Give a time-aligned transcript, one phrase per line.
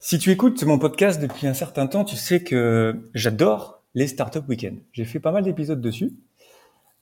[0.00, 4.46] Si tu écoutes mon podcast depuis un certain temps, tu sais que j'adore les Startup
[4.48, 4.78] Weekend.
[4.92, 6.12] J'ai fait pas mal d'épisodes dessus.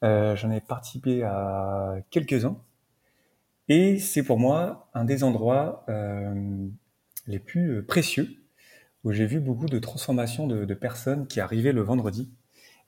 [0.03, 2.57] Euh, J'en ai participé à quelques-uns.
[3.69, 6.67] Et c'est pour moi un des endroits euh,
[7.27, 8.29] les plus précieux
[9.05, 12.31] où j'ai vu beaucoup de transformations de, personnes qui arrivaient le vendredi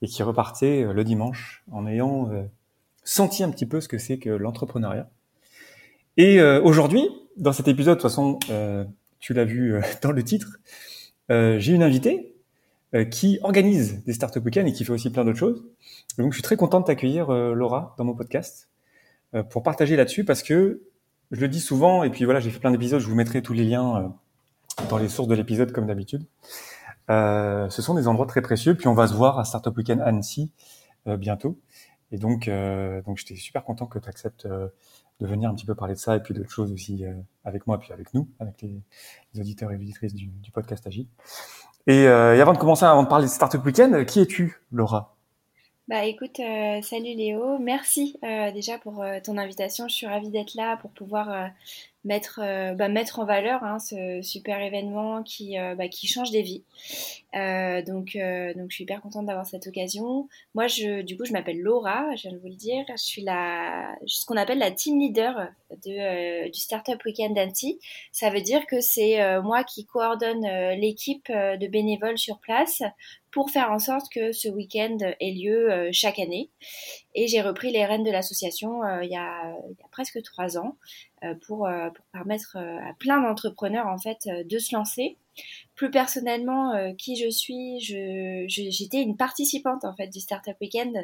[0.01, 2.45] et qui repartaient le dimanche en ayant euh,
[3.05, 5.11] senti un petit peu ce que c'est que l'entrepreneuriat.
[6.17, 8.85] Et euh, aujourd'hui, dans cet épisode, de toute façon, euh,
[9.21, 10.59] tu l'as vu euh, dans le titre,
[11.31, 12.35] euh, j'ai une invitée
[12.95, 15.65] euh, qui organise des startup week-ends et qui fait aussi plein d'autres choses.
[16.17, 18.69] donc, je suis très content de t'accueillir, Laura, dans mon podcast
[19.51, 20.81] pour partager là-dessus parce que
[21.33, 22.99] je le dis souvent et puis voilà, j'ai fait plein d'épisodes.
[22.99, 24.15] Je vous mettrai tous les liens
[24.89, 26.25] dans les sources de l'épisode comme d'habitude.
[27.09, 28.75] ce sont des endroits très précieux.
[28.75, 30.51] Puis on va se voir à Startup Weekend Annecy
[31.05, 31.59] bientôt.
[32.11, 32.49] Et donc,
[33.05, 34.49] donc j'étais super content que tu acceptes
[35.21, 37.13] de venir un petit peu parler de ça et puis d'autres choses aussi euh,
[37.45, 38.81] avec moi, puis avec nous, avec les,
[39.41, 41.07] auditeurs et auditrices du, podcast Agile.
[41.87, 45.17] Et, euh, et, avant de commencer, avant de parler de Startup Weekend, qui es-tu, Laura?
[45.89, 48.19] Bah écoute, euh, salut Léo, merci
[48.53, 49.89] déjà pour ton invitation.
[49.89, 51.49] Je suis ravie d'être là pour pouvoir
[52.09, 52.41] mettre,
[52.75, 56.65] bah, mettre en valeur hein, ce super événement qui, bah, qui change des vies.
[57.35, 58.17] donc,
[58.57, 60.29] donc je suis hyper contente d'avoir cette occasion.
[60.55, 62.85] Moi, je, du coup, je m'appelle Laura, je viens de vous le dire.
[62.89, 65.49] Je suis la, ce qu'on appelle la team leader
[65.85, 67.79] de, du Startup Weekend d'Annecy.
[68.13, 70.47] Ça veut dire que c'est moi qui coordonne
[70.81, 72.83] l'équipe de bénévoles sur place
[73.31, 76.51] pour faire en sorte que ce week-end ait lieu euh, chaque année.
[77.15, 79.55] Et j'ai repris les rênes de l'association euh, il, y a,
[79.91, 81.08] presque trois ans euh,
[81.47, 85.17] pour, pour permettre à plein d'entrepreneurs en fait de se lancer.
[85.75, 90.97] Plus personnellement, qui je suis, je, j'étais une participante en fait du Startup Weekend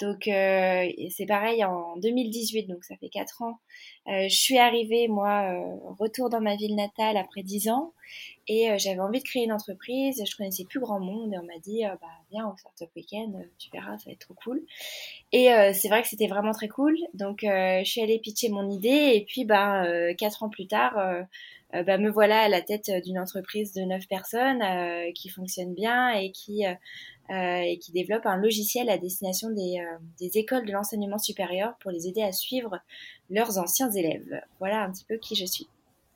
[0.00, 3.58] donc euh, c'est pareil en 2018, donc ça fait quatre ans.
[4.08, 7.92] Euh, je suis arrivée, moi, euh, retour dans ma ville natale après dix ans,
[8.48, 10.22] et euh, j'avais envie de créer une entreprise.
[10.28, 13.48] Je connaissais plus grand monde, et on m'a dit, euh, bah viens au Startup Weekend,
[13.58, 14.62] tu verras, ça va être trop cool.
[15.32, 16.96] Et c'est vrai que c'était vraiment très cool.
[17.14, 19.84] Donc je suis allée pitcher mon idée, et puis bah
[20.18, 20.94] quatre ans plus tard.
[21.72, 24.62] bah, me voilà à la tête d'une entreprise de neuf personnes
[25.14, 26.74] qui fonctionne bien et qui euh,
[27.30, 31.90] et qui développe un logiciel à destination des, euh, des écoles de l'enseignement supérieur pour
[31.90, 32.78] les aider à suivre
[33.30, 34.40] leurs anciens élèves.
[34.58, 35.68] Voilà un petit peu qui je suis.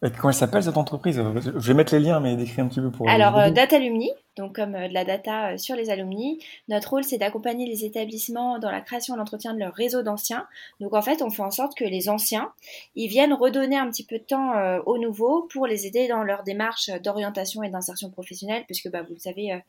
[0.04, 1.16] Et comment elle s'appelle cette entreprise?
[1.16, 3.08] Je vais mettre les liens, mais décris un petit peu pour.
[3.08, 6.43] Alors, euh, Data Alumni, donc comme euh, de la data euh, sur les alumni.
[6.69, 10.47] Notre rôle, c'est d'accompagner les établissements dans la création et l'entretien de leur réseau d'anciens.
[10.81, 12.53] Donc en fait, on fait en sorte que les anciens,
[12.94, 14.53] ils viennent redonner un petit peu de temps
[14.87, 19.15] aux nouveaux pour les aider dans leur démarche d'orientation et d'insertion professionnelle, puisque bah, vous
[19.15, 19.60] le savez,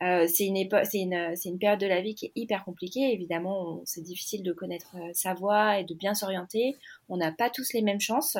[0.00, 3.12] c'est une, c'est une, une, période de la vie qui est hyper compliquée.
[3.12, 6.76] Évidemment, c'est difficile de connaître sa voie et de bien s'orienter.
[7.08, 8.36] On n'a pas tous les mêmes chances.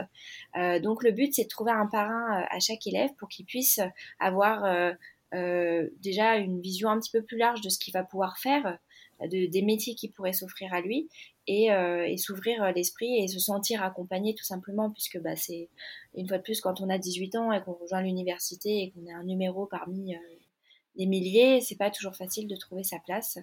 [0.83, 3.81] donc le but, c'est de trouver un parrain à chaque élève pour qu'il puisse
[4.19, 4.65] avoir
[5.37, 8.79] euh, déjà une vision un petit peu plus large de ce qu'il va pouvoir faire,
[9.21, 11.09] de, des métiers qui pourraient s'offrir à lui
[11.47, 15.69] et, euh, et s'ouvrir l'esprit et se sentir accompagné tout simplement puisque bah, c'est
[16.15, 19.07] une fois de plus quand on a 18 ans et qu'on rejoint l'université et qu'on
[19.07, 20.19] est un numéro parmi euh,
[20.97, 23.39] des milliers, c'est pas toujours facile de trouver sa place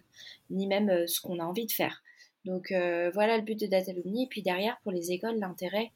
[0.50, 2.04] ni même euh, ce qu'on a envie de faire.
[2.46, 4.24] Donc euh, voilà le but de Datalumni.
[4.24, 5.92] Et puis derrière, pour les écoles, l'intérêt,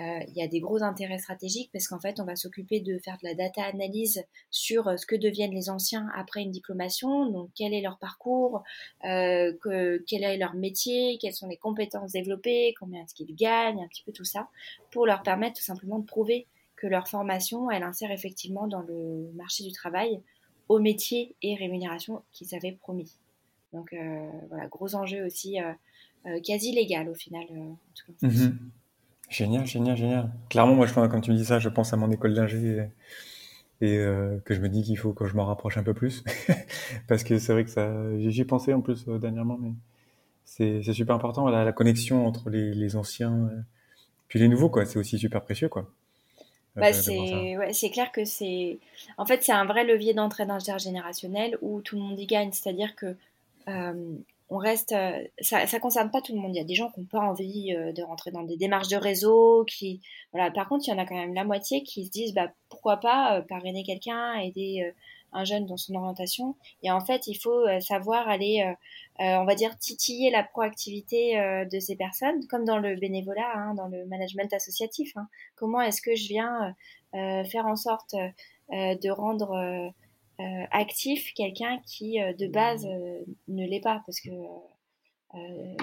[0.00, 3.18] il y a des gros intérêts stratégiques parce qu'en fait, on va s'occuper de faire
[3.22, 7.50] de la data analyse sur euh, ce que deviennent les anciens après une diplomation, donc
[7.54, 8.62] quel est leur parcours,
[9.04, 13.82] euh, que, quel est leur métier, quelles sont les compétences développées, combien est-ce qu'ils gagnent,
[13.82, 14.48] un petit peu tout ça,
[14.90, 16.46] pour leur permettre tout simplement de prouver
[16.76, 20.20] que leur formation, elle insère effectivement dans le marché du travail
[20.68, 23.12] au métier et rémunération qu'ils avaient promis.
[23.72, 25.58] Donc euh, voilà, gros enjeu aussi
[26.26, 27.44] euh, quasi légal au final.
[27.50, 28.26] Euh, en tout cas.
[28.26, 28.70] Mmh.
[29.30, 30.30] Génial, génial, génial.
[30.50, 32.58] Clairement, moi, je, quand tu me dis ça, je pense à mon école d'ingé
[33.80, 35.94] et, et euh, que je me dis qu'il faut que je m'en rapproche un peu
[35.94, 36.24] plus.
[37.08, 39.72] Parce que c'est vrai que ça, j'y ai pensé en plus euh, dernièrement, mais
[40.44, 41.48] c'est, super important.
[41.48, 43.60] La, la connexion entre les, les anciens euh,
[44.28, 44.84] puis les nouveaux, quoi.
[44.84, 45.88] C'est aussi super précieux, quoi.
[46.76, 48.78] Bah, c'est ouais, c'est clair que c'est
[49.18, 52.94] en fait c'est un vrai levier d'entraide intergénérationnelle où tout le monde y gagne c'est-à-dire
[52.94, 53.16] que
[53.66, 54.14] euh,
[54.50, 56.54] on reste, euh, ça, ça concerne pas tout le monde.
[56.54, 58.88] Il y a des gens qui n'ont pas envie euh, de rentrer dans des démarches
[58.88, 60.02] de réseau, qui,
[60.32, 60.50] voilà.
[60.50, 62.96] Par contre, il y en a quand même la moitié qui se disent, bah, pourquoi
[62.96, 64.92] pas euh, parrainer quelqu'un, aider
[65.32, 66.56] un jeune dans son orientation.
[66.82, 68.68] Et en fait, il faut savoir aller,
[69.20, 71.36] on va dire, titiller la proactivité
[71.70, 75.12] de ces personnes, comme dans le bénévolat, hein, dans le management associatif.
[75.14, 75.28] Hein.
[75.54, 76.74] Comment est-ce que je viens
[77.12, 78.16] faire en sorte
[78.72, 79.92] de rendre
[80.40, 84.30] euh, actif quelqu'un qui euh, de base euh, ne l'est pas parce que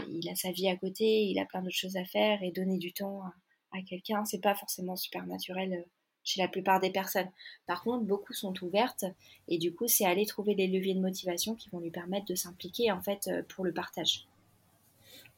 [0.09, 2.77] il a sa vie à côté, il a plein d'autres choses à faire et donner
[2.77, 5.85] du temps à, à quelqu'un, c'est pas forcément super naturel
[6.25, 7.29] chez la plupart des personnes.
[7.65, 9.05] Par contre, beaucoup sont ouvertes
[9.47, 12.35] et du coup, c'est aller trouver des leviers de motivation qui vont lui permettre de
[12.35, 14.27] s'impliquer en fait pour le partage.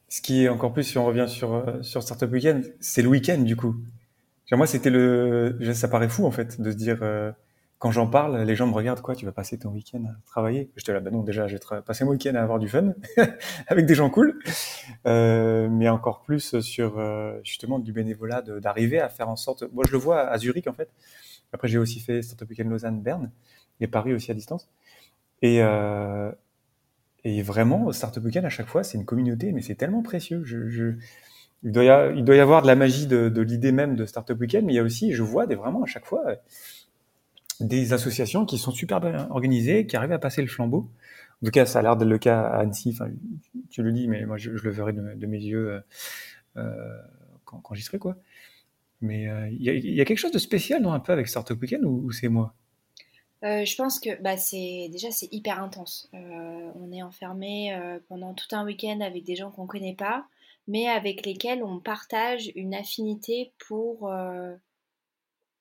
[0.07, 3.41] Ce qui est encore plus, si on revient sur, sur Startup Weekend, c'est le week-end
[3.41, 3.75] du coup.
[4.51, 5.55] moi, c'était le.
[5.75, 7.03] Ça paraît fou en fait de se dire
[7.79, 10.69] quand j'en parle, les gens me regardent quoi, tu vas passer ton week-end à travailler?
[10.75, 12.93] Je te là, ben non, déjà, je vais passer mon week-end à avoir du fun
[13.67, 14.37] avec des gens cool,
[15.07, 19.63] euh, mais encore plus sur euh, justement du bénévolat, d'arriver à faire en sorte.
[19.71, 20.89] Moi, je le vois à Zurich en fait.
[21.53, 23.31] Après, j'ai aussi fait Startup Weekend Lausanne, Berne
[23.79, 24.69] et Paris aussi à distance.
[25.41, 26.31] Et euh,
[27.23, 30.43] et vraiment, Startup Weekend à chaque fois, c'est une communauté, mais c'est tellement précieux.
[30.43, 30.95] Je, je
[31.63, 33.95] il doit, y avoir, il doit y avoir de la magie de, de l'idée même
[33.95, 36.23] de Startup Weekend, mais il y a aussi, je vois des vraiment à chaque fois
[37.59, 40.89] des associations qui sont super bien organisées, qui arrivent à passer le flambeau.
[41.41, 42.91] En tout cas, ça a l'air d'être le cas à Annecy.
[42.93, 43.09] Enfin,
[43.69, 45.81] tu le dis, mais moi, je, le verrai de, mes yeux euh,
[46.57, 47.01] euh,
[47.45, 48.17] quand, j'y serai, quoi.
[49.01, 51.85] Mais euh, il y, a quelque chose de spécial, non, un peu avec Startup Weekend
[51.85, 52.53] ou, c'est moi?
[53.41, 56.09] Je pense que bah, c'est déjà c'est hyper intense.
[56.11, 57.73] on est enfermé
[58.09, 60.25] pendant tout un week-end avec des gens qu'on connaît pas,
[60.67, 64.11] mais avec lesquels on partage une affinité pour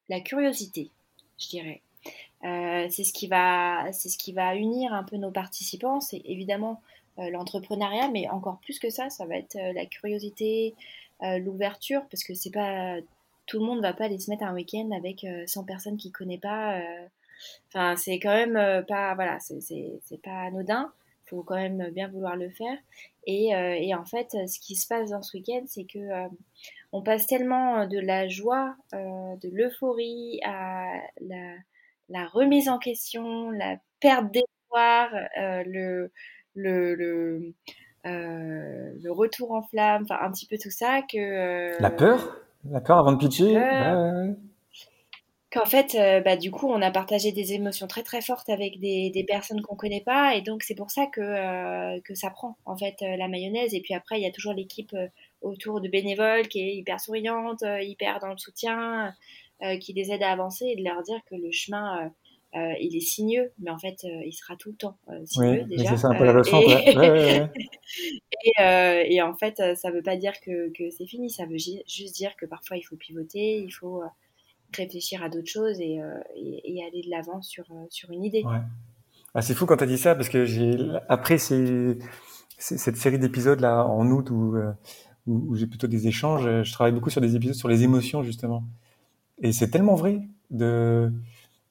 [0.09, 0.91] la curiosité,
[1.39, 1.83] je dirais.
[2.45, 6.01] Euh, c'est ce qui va, c'est ce qui va unir un peu nos participants.
[6.01, 6.83] C'est évidemment
[7.19, 10.75] euh, l'entrepreneuriat, mais encore plus que ça, ça va être euh, la curiosité,
[11.21, 12.97] l'ouverture, parce que c'est pas
[13.47, 16.39] tout le monde va pas aller se mettre un week-end avec 100 personnes qu'il connaît
[16.39, 16.81] pas.
[17.69, 20.93] Enfin, c'est quand même pas, voilà, c'est pas anodin.
[21.27, 22.79] Il faut quand même bien vouloir le faire.
[23.27, 26.29] Et, et, en fait, ce qui se passe dans ce week-end, c'est que
[26.93, 31.55] on passe tellement de la joie, de l'euphorie à la
[32.09, 36.13] la remise en question, la perte d'espoir, euh, le,
[36.55, 37.55] le, le,
[38.07, 41.03] euh, le, retour en flamme, enfin un petit peu tout ça.
[41.03, 42.37] que euh, La peur?
[42.71, 43.55] La peur avant de pitcher?
[45.51, 45.97] Qu'en fait,
[46.27, 49.63] bah, du coup, on a partagé des émotions très très fortes avec des, des personnes
[49.63, 53.29] qu'on connaît pas, et donc c'est pour ça que, que ça prend en fait la
[53.29, 53.73] mayonnaise.
[53.73, 54.95] Et puis après, il y a toujours l'équipe
[55.41, 59.15] autour de bénévoles qui est hyper souriante, hyper dans le soutien.
[59.65, 62.09] Euh, qui les aide à avancer et de leur dire que le chemin euh,
[62.55, 65.97] euh, il est sinueux, mais en fait, il sera tout le temps sinueux oui, déjà.
[65.97, 66.61] C'est un peu la leçon.
[68.61, 72.15] et, et, en fait, ça veut pas dire que, que c'est fini, ça veut juste
[72.15, 74.05] dire que parfois il faut pivoter, il faut
[74.77, 75.99] réfléchir à d'autres choses et,
[76.37, 78.45] et, aller de l'avant sur, sur une idée.
[79.35, 80.77] Ah, c'est fou quand tu as dit ça, parce que j'ai
[81.09, 81.99] après ces,
[82.59, 84.57] cette série d'épisodes là en août où,
[85.27, 88.23] où, où j'ai plutôt des échanges, je travaille beaucoup sur des épisodes sur les émotions
[88.23, 88.63] justement.
[89.41, 91.13] Et c'est tellement vrai de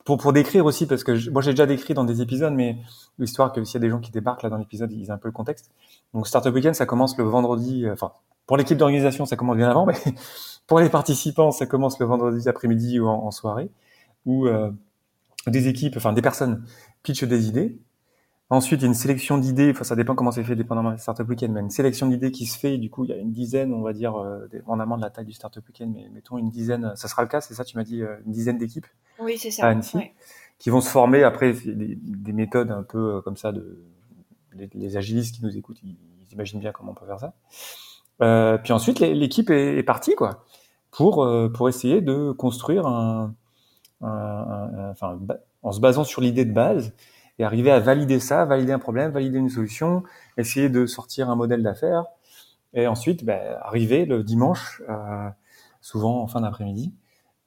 [0.06, 2.78] pour, pour décrire aussi, parce que moi j'ai déjà décrit dans des épisodes, mais
[3.19, 5.18] l'histoire que s'il y a des gens qui débarquent là dans l'épisode, ils ont un
[5.18, 5.69] peu le contexte.
[6.14, 8.14] Donc Startup Weekend, ça commence le vendredi, euh, enfin
[8.46, 9.98] pour l'équipe d'organisation, ça commence bien avant, mais
[10.68, 13.69] pour les participants, ça commence le vendredi après-midi ou en, soirée,
[14.25, 14.72] où euh,
[15.46, 16.64] des équipes, enfin des personnes
[17.04, 17.78] pitchent des idées,
[18.50, 21.00] Ensuite, il y a une sélection d'idées, enfin, ça dépend comment c'est fait, dépendamment du
[21.00, 23.34] Startup Weekend, mais une sélection d'idées qui se fait, du coup, il y a une
[23.34, 26.50] dizaine, on va dire, euh, dépendamment de la taille du Startup Weekend, mais mettons une
[26.50, 28.88] dizaine, ça sera le cas, c'est ça, tu m'as dit, euh, une dizaine d'équipes
[29.20, 29.74] oui, c'est ça.
[30.60, 33.84] qui vont se former après des, des méthodes un peu euh, comme ça, de,
[34.74, 35.98] les, agilistes qui nous écoutent, ils,
[36.34, 37.34] imaginent bien comment on peut faire ça.
[38.22, 40.46] Euh, puis ensuite, l'équipe est, est, partie, quoi,
[40.92, 43.34] pour, euh, pour essayer de construire un,
[44.02, 45.20] un, un enfin,
[45.64, 46.94] en se basant sur l'idée de base,
[47.40, 50.04] et arriver à valider ça, valider un problème, valider une solution,
[50.38, 52.06] essayer de sortir un modèle d'affaires,
[52.74, 55.30] et ensuite ben, arriver le dimanche, euh,
[55.82, 56.94] souvent en fin d'après-midi,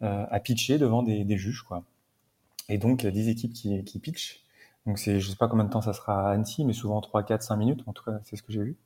[0.02, 1.62] euh, à pitcher devant des, des, juges.
[1.62, 1.84] quoi.
[2.68, 4.44] Et donc, il y a 10 équipes qui, qui pitchent.
[4.86, 7.22] Donc, c'est, je sais pas combien de temps ça sera à Annecy, mais souvent 3,
[7.22, 8.76] 4, 5 minutes, en tout cas, c'est ce que j'ai vu.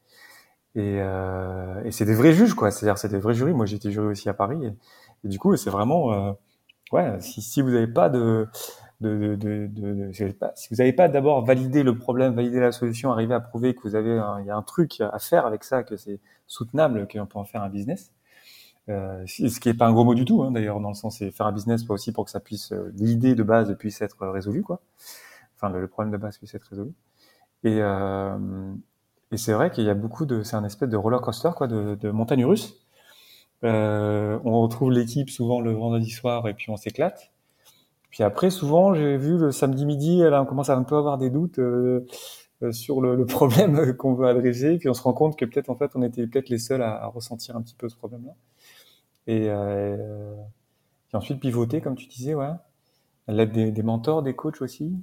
[0.75, 2.71] Et, euh, et c'est des vrais juges, quoi.
[2.71, 3.53] C'est-à-dire, c'est des vrais jurys.
[3.53, 4.59] Moi, j'étais jury aussi à Paris.
[5.25, 6.33] Et, du coup, c'est vraiment, euh,
[6.93, 8.49] ouais, si, si vous n'avez pas de,
[10.55, 13.83] si vous n'avez pas d'abord validé le problème, validé la solution, arrivé à prouver que
[13.83, 17.27] vous avez il y a un truc à faire avec ça, que c'est soutenable, qu'on
[17.27, 18.13] peut en faire un business.
[18.91, 21.19] Euh, ce qui est pas un gros mot du tout, hein, d'ailleurs, dans le sens
[21.19, 24.27] c'est faire un business aussi pour que ça puisse euh, l'idée de base puisse être
[24.29, 24.81] résolue, quoi.
[25.57, 26.93] Enfin, le, problème de base puisse être résolu.
[27.65, 28.75] Et, euh,
[29.33, 31.67] et c'est vrai qu'il y a beaucoup de, c'est un espèce de roller coaster, quoi,
[31.69, 32.75] de, de montagne russe.
[33.63, 37.33] On retrouve l'équipe souvent le vendredi soir et puis on s'éclate.
[38.15, 41.19] Puis après, souvent, j'ai vu le samedi midi, là, on commence à un peu avoir
[41.19, 42.07] des doutes euh,
[42.63, 45.69] euh sur le, le problème qu'on veut adresser, puis on se rend compte que peut-être
[45.69, 48.37] en fait, on était peut-être les seuls à, à, ressentir un petit peu ce problème-là.
[49.27, 50.33] Et, euh,
[51.09, 52.53] puis ensuite pivoter, comme tu disais, ouais,
[53.27, 54.95] l'aide des, des, mentors, des coachs aussi.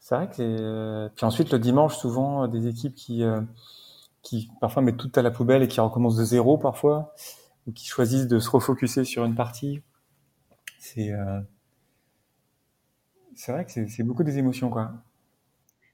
[0.00, 0.56] C'est vrai que c'est.
[0.60, 3.40] Euh, puis ensuite le dimanche, souvent des équipes qui euh,
[4.22, 7.14] qui parfois mettent tout à la poubelle et qui recommencent de zéro parfois,
[7.68, 9.82] ou qui choisissent de se refocuser sur une partie
[10.80, 11.40] C'est euh,
[13.34, 14.92] c'est vrai que c'est beaucoup des émotions, quoi.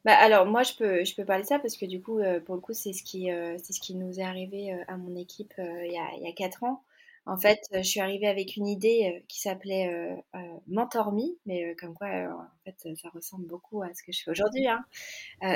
[0.05, 2.55] Bah, alors moi je peux je peux parler de ça parce que du coup pour
[2.55, 3.29] le coup c'est ce qui
[3.59, 6.33] c'est ce qui nous est arrivé à mon équipe il y a il y a
[6.33, 6.83] quatre ans.
[7.29, 11.93] En fait, je suis arrivée avec une idée qui s'appelait euh, Mentor Me, mais comme
[11.93, 14.67] quoi, en fait, ça ressemble beaucoup à ce que je fais aujourd'hui.
[14.67, 14.83] Hein.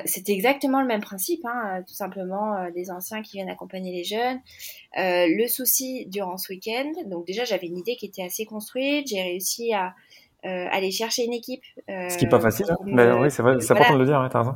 [0.05, 4.41] C'était exactement le même principe, hein, tout simplement des anciens qui viennent accompagner les jeunes.
[4.95, 9.23] le souci durant ce week-end, donc déjà j'avais une idée qui était assez construite, j'ai
[9.23, 9.95] réussi à
[10.43, 11.63] aller chercher une équipe.
[11.89, 12.77] ce qui n'est pas facile, hein.
[12.85, 14.55] mais oui, c'est vrai, c'est important de le dire, t'as raison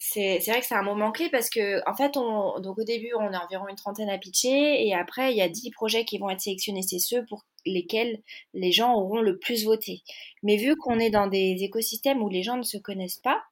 [0.00, 3.10] c'est vrai que c'est un moment clé parce que en fait on donc au début
[3.18, 6.18] on a environ une trentaine à pitcher et après il y a dix projets qui
[6.18, 8.22] vont être sélectionnés c'est ceux pour lesquels
[8.54, 10.02] les gens auront le plus voté
[10.42, 13.42] mais vu qu'on est dans des écosystèmes où les gens ne se connaissent pas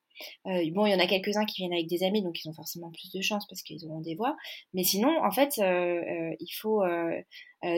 [0.46, 2.48] euh, bon il y en a quelques uns qui viennent avec des amis donc ils
[2.48, 4.36] ont forcément plus de chance parce qu'ils auront des voix
[4.72, 6.84] mais sinon en fait euh, euh, il faut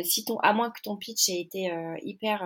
[0.04, 1.72] si ton à moins que ton pitch ait été
[2.02, 2.44] hyper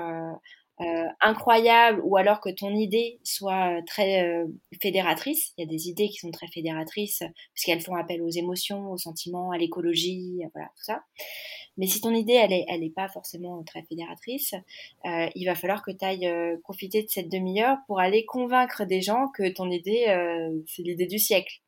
[0.80, 4.46] euh, incroyable ou alors que ton idée soit euh, très euh,
[4.80, 5.52] fédératrice.
[5.56, 8.90] Il y a des idées qui sont très fédératrices parce qu'elles font appel aux émotions,
[8.90, 11.02] aux sentiments, à l'écologie, voilà tout ça.
[11.76, 14.54] Mais si ton idée elle est, elle est pas forcément très fédératrice,
[15.04, 16.30] il va falloir que tu ailles
[16.62, 20.04] profiter de cette demi-heure pour aller convaincre des gens que ton idée
[20.66, 21.60] c'est l'idée du siècle.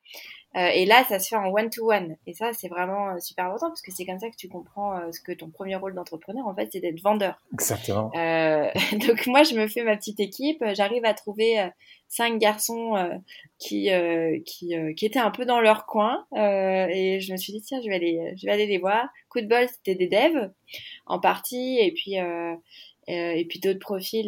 [0.56, 2.16] Euh, et là, ça se fait en one-to-one.
[2.26, 4.96] Et ça, c'est vraiment euh, super important parce que c'est comme ça que tu comprends
[4.96, 7.42] euh, ce que ton premier rôle d'entrepreneur, en fait, c'est d'être vendeur.
[7.52, 8.10] Exactement.
[8.12, 10.62] donc moi, je me fais ma petite équipe.
[10.74, 11.70] J'arrive à trouver
[12.08, 12.94] cinq garçons
[13.58, 13.90] qui,
[14.46, 16.26] qui, qui étaient un peu dans leur coin.
[16.34, 19.08] et je me suis dit, tiens, je vais aller, je vais aller les voir.
[19.28, 20.50] Coup de bol, c'était des devs
[21.06, 21.78] en partie.
[21.80, 22.14] Et puis,
[23.08, 24.26] et puis d'autres profils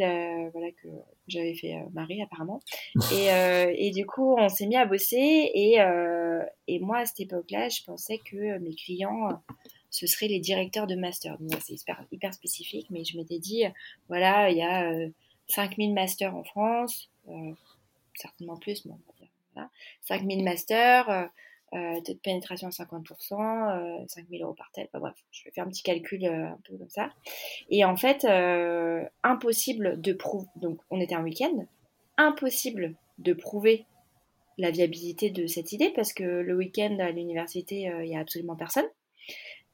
[0.52, 0.88] voilà, que
[1.28, 2.60] j'avais fait euh, Marie apparemment.
[3.12, 5.50] Et, euh, et, du coup, on s'est mis à bosser.
[5.54, 9.42] Et, euh, et moi, à cette époque-là, je pensais que mes clients,
[9.90, 11.38] ce seraient les directeurs de master.
[11.38, 13.64] Donc, c'est hyper, hyper, spécifique, mais je m'étais dit,
[14.08, 14.92] voilà, il y a
[15.48, 17.10] 5000 masters en France,
[18.14, 19.70] certainement plus, mais on va dire, voilà,
[20.02, 21.30] 5000 masters.
[21.74, 24.88] Euh, taux de pénétration à 50%, euh, 5000 euros par tête.
[24.94, 27.10] bref, je vais faire un petit calcul euh, un peu comme ça.
[27.70, 30.46] Et en fait, euh, impossible de prouver.
[30.54, 31.66] Donc, on était un week-end.
[32.18, 33.84] Impossible de prouver
[34.58, 38.56] la viabilité de cette idée parce que le week-end à l'université, il n'y a absolument
[38.56, 38.86] personne.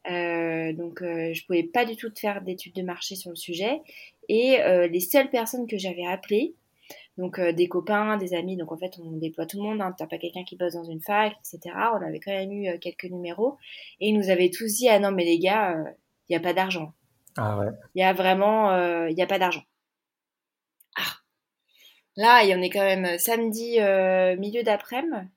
[0.07, 3.81] donc, je pouvais pas du tout faire d'études de marché sur le sujet.
[4.29, 4.59] Et
[4.91, 6.55] les seules personnes que j'avais appelées,
[7.19, 8.57] donc euh, des copains, des amis.
[8.57, 9.81] Donc en fait, on déploie tout le monde.
[9.81, 9.95] Hein.
[9.97, 11.75] T'as pas quelqu'un qui bosse dans une fac, etc.
[11.95, 13.59] On avait quand même eu euh, quelques numéros
[14.01, 15.91] et ils nous avaient tous dit ah non mais les gars, il euh,
[16.31, 16.93] n'y a pas d'argent.
[17.37, 17.67] Ah ouais.
[17.95, 18.77] Il y a vraiment,
[19.07, 19.63] il n'y a pas d'argent.
[20.97, 21.17] Ah.
[22.17, 23.79] Là, il y en est quand même samedi
[24.39, 25.29] milieu d'après-midi.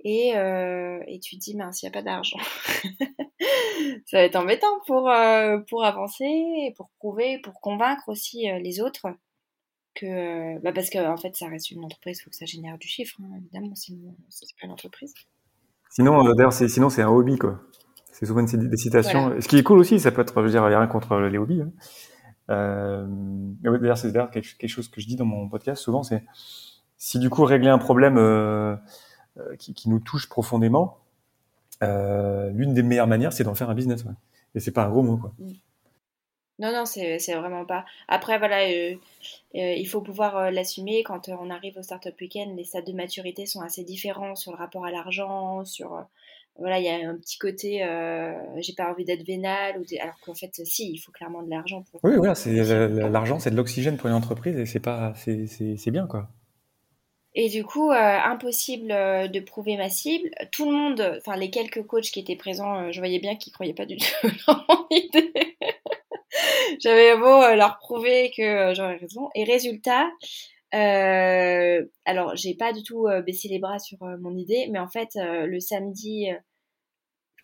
[0.00, 2.38] Et, et, tu te dis, mince, il n'y a pas d'argent.
[4.06, 5.08] ça va être embêtant pour,
[5.68, 9.06] pour avancer, pour prouver, pour convaincre aussi les autres
[9.96, 12.78] que bah parce que en fait ça reste une entreprise, il faut que ça génère
[12.78, 15.14] du chiffre, hein, évidemment, sinon c'est pas une entreprise.
[15.90, 17.60] Sinon, euh, d'ailleurs, c'est sinon c'est un hobby quoi.
[18.12, 19.34] C'est souvent des citations.
[19.40, 20.88] Ce qui est cool aussi, ça peut être, je veux dire, il n'y a rien
[20.88, 21.60] contre les hobbies.
[21.60, 21.70] Hein.
[22.50, 23.06] Euh,
[23.62, 26.24] d'ailleurs, c'est d'ailleurs quelque chose que je dis dans mon podcast souvent, c'est
[26.96, 28.76] si du coup régler un problème euh,
[29.38, 30.98] euh qui, qui, nous touche profondément,
[31.82, 34.04] euh, l'une des meilleures manières, c'est d'en faire un business.
[34.04, 34.12] Ouais.
[34.54, 35.34] Et c'est pas un gros mot quoi.
[35.38, 35.52] Mm.
[36.58, 37.84] Non, non, c'est vraiment pas.
[38.08, 38.94] Après, voilà, euh,
[39.56, 41.02] euh, il faut pouvoir euh, l'assumer.
[41.02, 44.56] Quand on arrive au Startup Weekend, les stades de maturité sont assez différents sur le
[44.56, 46.02] rapport à l'argent, sur.
[46.58, 47.80] voilà, il y a un petit côté,
[48.56, 51.84] j'ai pas envie d'être vénal, ou alors qu'en fait, si, il faut clairement de l'argent
[51.90, 52.00] pour.
[52.02, 56.06] Oui, voilà, c'est l'argent, c'est de l'oxygène pour une entreprise et c'est pas, c'est bien
[56.06, 56.28] quoi.
[57.38, 60.30] Et du coup, impossible de prouver ma cible.
[60.52, 63.74] Tout le monde, enfin les quelques coachs qui étaient présents, je voyais bien qu'ils croyaient
[63.74, 64.06] pas du tout
[64.46, 65.45] dans mon idée.
[66.80, 69.30] J'avais beau euh, leur prouver que euh, j'aurais raison.
[69.34, 70.08] Et résultat,
[70.74, 74.88] euh, alors j'ai pas du tout euh, baissé les bras sur mon idée, mais en
[74.88, 76.28] fait, le samedi,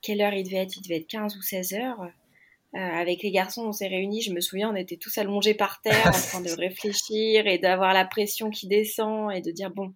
[0.03, 0.77] quelle heure il devait être?
[0.77, 2.09] Il devait être 15 ou 16 heures.
[2.75, 4.23] avec les garçons, on s'est réunis.
[4.23, 7.95] Je me souviens, on était tous allongés par terre en train de réfléchir et d'avoir
[7.95, 9.95] la pression qui descend et de dire bon,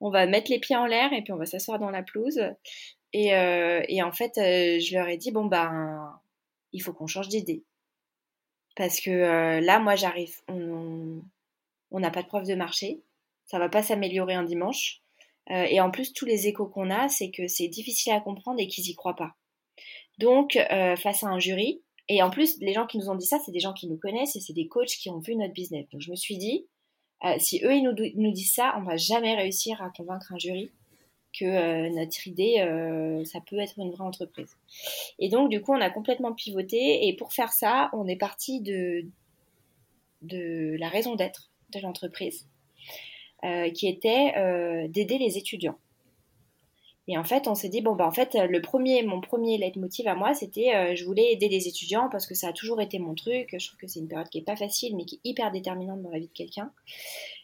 [0.00, 2.40] on va mettre les pieds en l'air et puis on va s'asseoir dans la pelouse.
[3.14, 6.20] Et, et en fait, je leur ai dit bon ben,
[6.72, 7.64] il faut qu'on change d'idée.
[8.78, 11.20] Parce que euh, là, moi, j'arrive, on
[11.90, 13.02] n'a pas de preuve de marché,
[13.44, 15.02] ça va pas s'améliorer un dimanche.
[15.50, 18.60] Euh, et en plus, tous les échos qu'on a, c'est que c'est difficile à comprendre
[18.60, 19.34] et qu'ils y croient pas.
[20.18, 23.26] Donc, euh, face à un jury, et en plus, les gens qui nous ont dit
[23.26, 25.54] ça, c'est des gens qui nous connaissent et c'est des coachs qui ont vu notre
[25.54, 25.88] business.
[25.90, 26.68] Donc, je me suis dit,
[27.38, 30.70] si eux, ils nous, nous, disent ça, on va jamais réussir à convaincre un jury
[31.38, 34.56] que euh, notre idée, euh, ça peut être une vraie entreprise.
[35.18, 37.06] Et donc, du coup, on a complètement pivoté.
[37.06, 39.04] Et pour faire ça, on est parti de
[40.22, 42.48] de la raison d'être de l'entreprise,
[43.72, 45.78] qui était d'aider les étudiants.
[47.08, 50.06] Et en fait, on s'est dit bon bah en fait le premier mon premier leitmotiv
[50.06, 52.98] à moi c'était euh, je voulais aider les étudiants parce que ça a toujours été
[52.98, 53.56] mon truc.
[53.58, 56.02] Je trouve que c'est une période qui est pas facile mais qui est hyper déterminante
[56.02, 56.70] dans la vie de quelqu'un.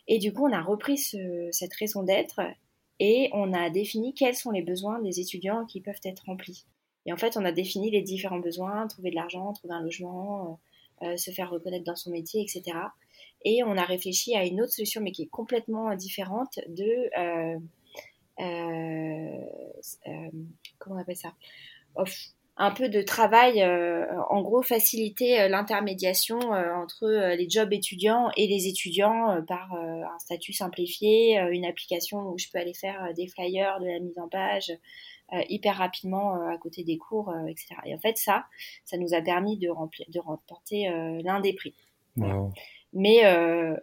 [0.06, 2.42] Et du coup, on a repris cette raison d'être
[3.00, 6.66] et on a défini quels sont les besoins des étudiants qui peuvent être remplis.
[7.06, 10.60] Et en fait, on a défini les différents besoins, trouver de l'argent, trouver un logement,
[11.02, 12.78] euh, euh, se faire reconnaître dans son métier, etc.
[13.44, 17.58] Et on a réfléchi à une autre solution, mais qui est complètement différente de euh,
[18.40, 20.30] euh,
[20.78, 21.34] comment on appelle ça?
[22.56, 28.68] Un peu de travail, euh, en gros faciliter l'intermédiation entre les jobs étudiants et les
[28.68, 33.86] étudiants par un statut simplifié, une application où je peux aller faire des flyers, de
[33.86, 34.72] la mise en page
[35.48, 37.74] hyper rapidement à côté des cours, etc.
[37.86, 38.44] Et en fait ça,
[38.84, 40.88] ça nous a permis de, remplir, de remporter
[41.24, 41.74] l'un des prix.
[42.92, 43.22] Mais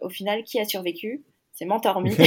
[0.00, 1.22] au final, qui a survécu?
[1.52, 2.16] C'est Mentormi.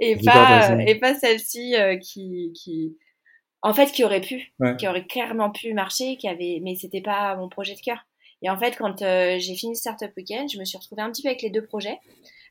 [0.00, 2.96] et pas et pas celle-ci euh, qui qui
[3.62, 7.36] en fait qui aurait pu qui aurait clairement pu marcher qui avait mais c'était pas
[7.36, 8.06] mon projet de cœur.
[8.42, 11.22] Et en fait quand euh, j'ai fini Startup Weekend je me suis retrouvée un petit
[11.22, 11.98] peu avec les deux projets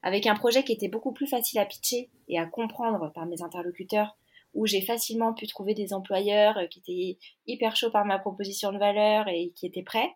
[0.04, 3.42] avec un projet qui était beaucoup plus facile à pitcher et à comprendre par mes
[3.42, 4.18] interlocuteurs
[4.54, 8.72] où j'ai facilement pu trouver des employeurs euh, qui étaient hyper chauds par ma proposition
[8.72, 10.12] de valeur et qui étaient prêts.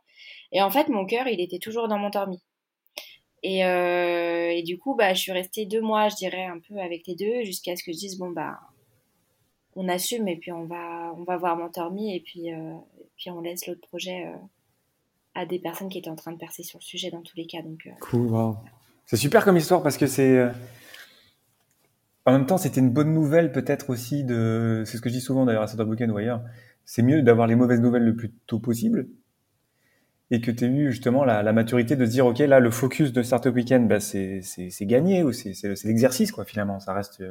[0.51, 2.41] Et en fait mon cœur il était toujours dans mon dormi
[3.43, 6.77] et, euh, et, du coup, bah, je suis restée deux mois, je dirais, un peu
[6.79, 8.59] avec les deux, jusqu'à ce que je dise, bon, bah,
[9.75, 12.73] on assume et puis on va, on va voir Mentormi et puis, euh,
[13.17, 14.35] puis on laisse l'autre projet euh,
[15.35, 17.45] à des personnes qui étaient en train de percer sur le sujet dans tous les
[17.45, 17.61] cas.
[17.61, 18.55] Donc, euh, cool.
[19.05, 20.51] C'est super comme histoire parce que c'est.
[22.25, 24.83] En même temps, c'était une bonne nouvelle peut-être aussi de.
[24.85, 26.41] C'est ce que je dis souvent d'ailleurs à Startup Weekend ou ailleurs.
[26.85, 29.07] C'est mieux d'avoir les mauvaises nouvelles le plus tôt possible
[30.31, 32.69] et que tu as eu justement la, la, maturité de se dire, OK, là, le
[32.69, 34.41] focus de Startup Weekend, bah, c'est
[34.81, 36.79] gagné ou c'est l'exercice, quoi, finalement.
[36.79, 37.23] Ça reste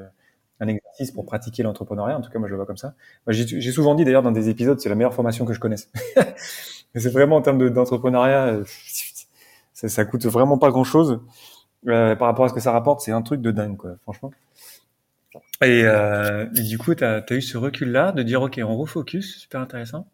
[0.60, 2.18] un exercice pour pratiquer l'entrepreneuriat.
[2.18, 2.94] En tout cas, moi, je le vois comme ça.
[3.28, 5.90] J'ai souvent dit, d'ailleurs, dans des épisodes, c'est la meilleure formation que je connaisse.
[6.94, 8.64] c'est vraiment en termes d'entrepreneuriat, euh,
[9.74, 11.20] ça, ça coûte vraiment pas grand-chose.
[11.86, 14.32] Euh, par rapport à ce que ça rapporte, c'est un truc de dingue, quoi, franchement.
[15.62, 19.60] Et, euh, du coup, tu as, eu ce recul-là de dire, OK, on refocus, super
[19.60, 20.06] intéressant.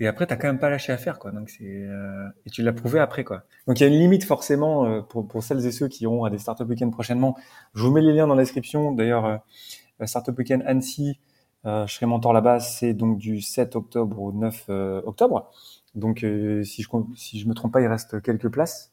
[0.00, 1.30] Et après, t'as quand même pas lâché à faire, quoi.
[1.30, 3.42] Donc c'est euh, et tu l'as prouvé après, quoi.
[3.66, 6.24] Donc il y a une limite forcément euh, pour, pour celles et ceux qui iront
[6.24, 7.36] à des startup week-end prochainement.
[7.74, 8.92] Je vous mets les liens dans la description.
[8.92, 11.20] D'ailleurs, euh, startup week-end Annecy,
[11.66, 12.60] euh, je serai mentor là-bas.
[12.60, 14.70] C'est donc du 7 octobre au 9
[15.04, 15.50] octobre.
[15.94, 16.20] Donc
[16.64, 18.92] si je si je me trompe pas, il reste quelques places.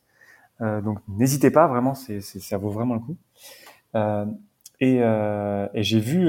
[0.60, 3.18] donc n'hésitez pas, vraiment, c'est ça vaut vraiment le coup.
[4.82, 6.28] et, et j'ai vu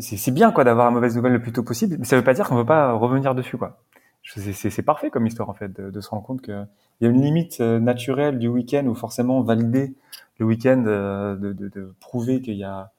[0.00, 2.34] c'est bien quoi d'avoir une mauvaise nouvelle le plus tôt possible, mais ça veut pas
[2.34, 3.82] dire qu'on veut pas revenir dessus quoi.
[4.24, 6.66] C'est parfait comme histoire en fait de, de se rendre compte qu'il
[7.00, 9.94] y a une limite euh, naturelle du week-end où forcément valider
[10.38, 12.92] le week-end, euh, de, de, de, prouver qu'il y a,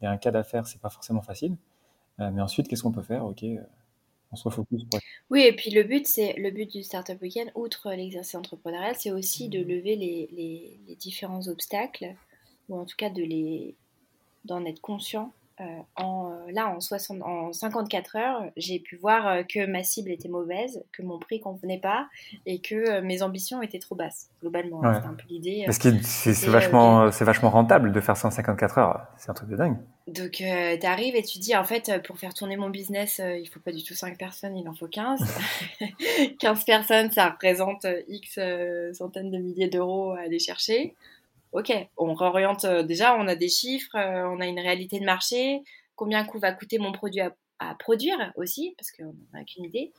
[0.00, 1.56] il y a un cas d'affaires, c'est pas forcément facile.
[2.20, 3.24] Euh, mais ensuite, qu'est-ce qu'on peut faire?
[3.24, 3.44] Ok,
[4.30, 4.82] on se refocus.
[5.30, 9.10] Oui, et puis le but, c'est le but du startup week-end, outre l'exercice entrepreneurial, c'est
[9.10, 12.14] aussi de lever les, les, les différents obstacles
[12.68, 13.74] ou en tout cas de les
[14.44, 15.32] d'en être conscient
[15.96, 20.10] en, euh, là, en, 60, en 54 heures, j'ai pu voir euh, que ma cible
[20.10, 22.08] était mauvaise, que mon prix convenait pas
[22.46, 24.30] et que mes ambitions étaient trop basses.
[24.40, 25.62] Globalement, c'était un peu l'idée.
[25.66, 29.06] Parce que c'est vachement, c'est vachement rentable de faire ça en 54 heures.
[29.16, 29.76] C'est un truc de dingue.
[30.06, 33.60] Donc, tu arrives et tu dis, en fait, pour faire tourner mon business, il faut
[33.60, 35.20] pas du tout 5 personnes, il en faut 15.
[36.38, 38.38] 15 personnes, ça représente X
[38.92, 40.94] centaines de milliers d'euros à aller chercher
[41.52, 45.04] ok, on réoriente euh, déjà, on a des chiffres, euh, on a une réalité de
[45.04, 45.62] marché,
[45.96, 49.92] combien va coûter mon produit à, produire aussi, parce qu'on n'a qu'une idée.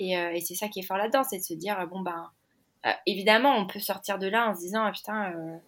[0.00, 2.30] Euh, et, c'est ça qui est fort là-dedans, c'est de se dire, bon ben,
[3.06, 5.60] évidemment, on peut sortir de là en se disant, ah, putain,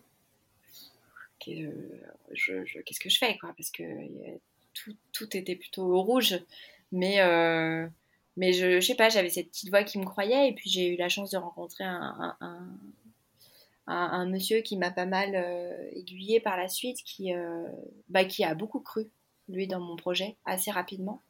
[1.40, 3.82] qu'est-ce que je fais, quoi, parce que
[5.12, 6.38] tout, était plutôt rouge,
[6.92, 7.20] mais
[8.36, 10.94] mais je, je sais pas, j'avais cette petite voix qui me croyait, et puis j'ai
[10.94, 12.36] eu la chance de rencontrer un,
[13.88, 17.62] monsieur qui m'a pas mal euh, aiguillé par la suite, qui, euh,
[18.08, 19.10] bah, qui a beaucoup cru,
[19.48, 21.22] lui, dans mon projet, assez rapidement.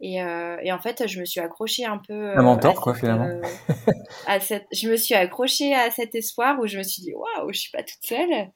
[0.00, 2.36] Et, euh, et, en fait, je me suis accrochée un peu.
[2.36, 3.40] un mentor, quoi, finalement.
[4.26, 7.52] à cette, je me suis accrochée à cet espoir où je me suis dit, waouh,
[7.52, 8.50] je suis pas toute seule.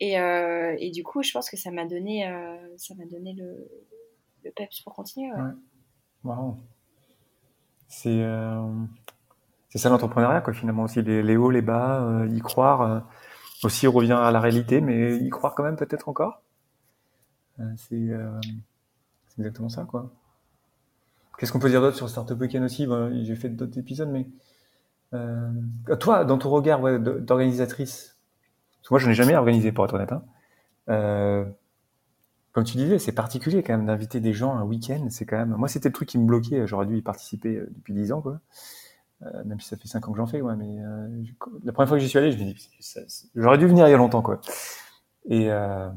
[0.00, 2.28] Et, et, du coup, je pense que ça m'a donné,
[2.76, 3.70] ça m'a donné le,
[4.42, 5.30] le peps pour continuer.
[5.30, 6.32] Ouais.
[7.86, 8.24] C'est
[9.72, 12.82] c'est ça l'entrepreneuriat, quoi, finalement aussi, les, hauts, les bas, euh, y croire.
[12.82, 13.00] Euh,
[13.64, 16.42] aussi, revient à la réalité, mais y croire quand même peut-être encore.
[17.60, 18.10] Euh, c'est
[19.38, 20.10] exactement ça, quoi.
[21.38, 22.86] Qu'est-ce qu'on peut dire d'autre sur Startup Weekend aussi?
[23.22, 24.26] J'ai fait d'autres épisodes, mais
[25.14, 25.50] Euh,
[26.00, 28.18] toi, dans ton regard ouais, d'organisatrice,
[28.90, 30.12] moi je n'ai jamais organisé pour être honnête.
[30.12, 30.24] Hein.
[30.88, 31.44] Euh,
[32.52, 35.06] comme tu disais, c'est particulier quand même d'inviter des gens un week-end.
[35.10, 36.66] C'est quand même, moi c'était le truc qui me bloquait.
[36.66, 38.40] J'aurais dû y participer euh, depuis 10 ans, quoi.
[39.24, 40.56] Euh, même si ça fait 5 ans que j'en fais, ouais.
[40.56, 41.08] Mais euh,
[41.64, 42.68] la première fois que j'y suis allé, je me dis,
[43.34, 44.40] j'aurais dû venir il y a longtemps, quoi.
[45.28, 45.88] Et euh,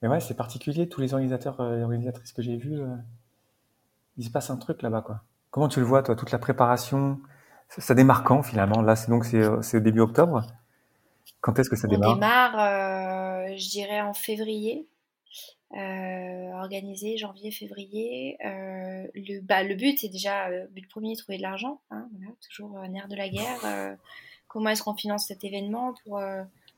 [0.00, 0.88] mais ouais, c'est particulier.
[0.88, 2.80] Tous les organisateurs et organisatrices que j'ai vus,
[4.16, 5.22] il se passe un truc là-bas, quoi.
[5.50, 7.20] Comment tu le vois, toi, toute la préparation?
[7.68, 8.82] Ça démarre quand finalement?
[8.82, 10.42] Là, c'est donc c'est début octobre?
[11.40, 12.10] Quand est-ce que ça démarre?
[12.10, 14.86] On démarre, euh, je dirais en février.
[15.76, 18.36] Euh, organisé janvier, février.
[18.44, 21.80] Euh, le, bah, le but, c'est déjà, le but premier, trouver de l'argent.
[21.90, 23.96] Hein, voilà, toujours nerf de la guerre.
[24.48, 26.22] comment est-ce qu'on finance cet événement pour,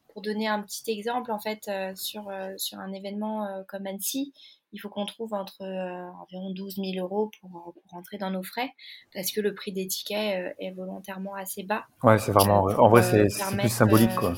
[0.09, 4.33] pour donner un petit exemple, en fait, sur, sur un événement comme Annecy,
[4.77, 8.43] il faut qu'on trouve entre euh, environ 12 000 euros pour, pour, rentrer dans nos
[8.43, 8.71] frais,
[9.15, 11.85] parce que le prix des tickets euh, est volontairement assez bas.
[12.03, 12.65] Ouais, c'est vraiment.
[12.65, 14.35] en vrai, c'est plus symbolique, quoi.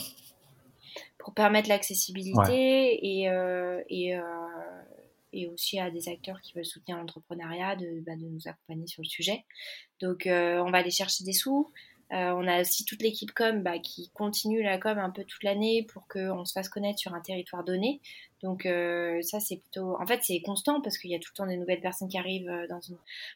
[1.28, 3.24] Pour permettre l'accessibilité et,
[3.90, 4.18] et,
[5.34, 9.02] et aussi à des acteurs qui veulent soutenir l'entrepreneuriat de, bah, de, nous accompagner sur
[9.02, 9.44] le sujet.
[10.00, 11.70] Donc, on va aller chercher des sous.
[12.12, 15.42] Euh, on a aussi toute l'équipe com bah, qui continue la com un peu toute
[15.42, 18.00] l'année pour qu'on se fasse connaître sur un territoire donné.
[18.42, 21.36] Donc euh, ça c'est plutôt, en fait c'est constant parce qu'il y a tout le
[21.36, 22.48] temps des nouvelles personnes qui arrivent.
[22.48, 22.80] Euh, dans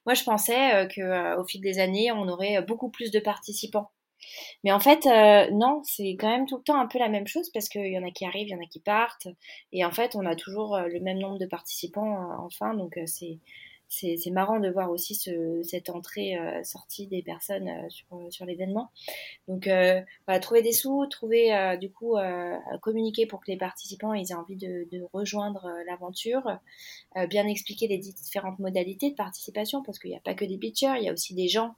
[0.07, 3.91] Moi je pensais que au fil des années on aurait beaucoup plus de participants.
[4.65, 5.07] Mais en fait,
[5.53, 7.99] non, c'est quand même tout le temps un peu la même chose parce qu'il y
[7.99, 9.29] en a qui arrivent, il y en a qui partent.
[9.73, 12.75] Et en fait, on a toujours le même nombre de participants enfin.
[12.75, 13.39] Donc, c'est
[13.93, 18.47] c'est marrant de voir aussi ce, cette entrée-sortie euh, des personnes euh, sur, euh, sur
[18.47, 18.91] l'événement.
[19.49, 22.17] Donc, voilà, trouver des sous, trouver du coup,
[22.81, 26.59] communiquer pour que les participants aient envie de, de rejoindre l'aventure,
[27.29, 30.95] bien expliquer les différentes modalités de participation, parce qu'il n'y a pas que des pitchers,
[30.99, 31.75] il y a aussi des gens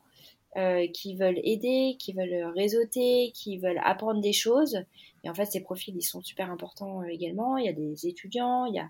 [0.93, 4.85] qui veulent aider, qui veulent réseauter, qui veulent apprendre des choses.
[5.25, 7.57] Et en fait, ces profils, ils sont super importants également.
[7.57, 8.89] Il y a des étudiants, il y a,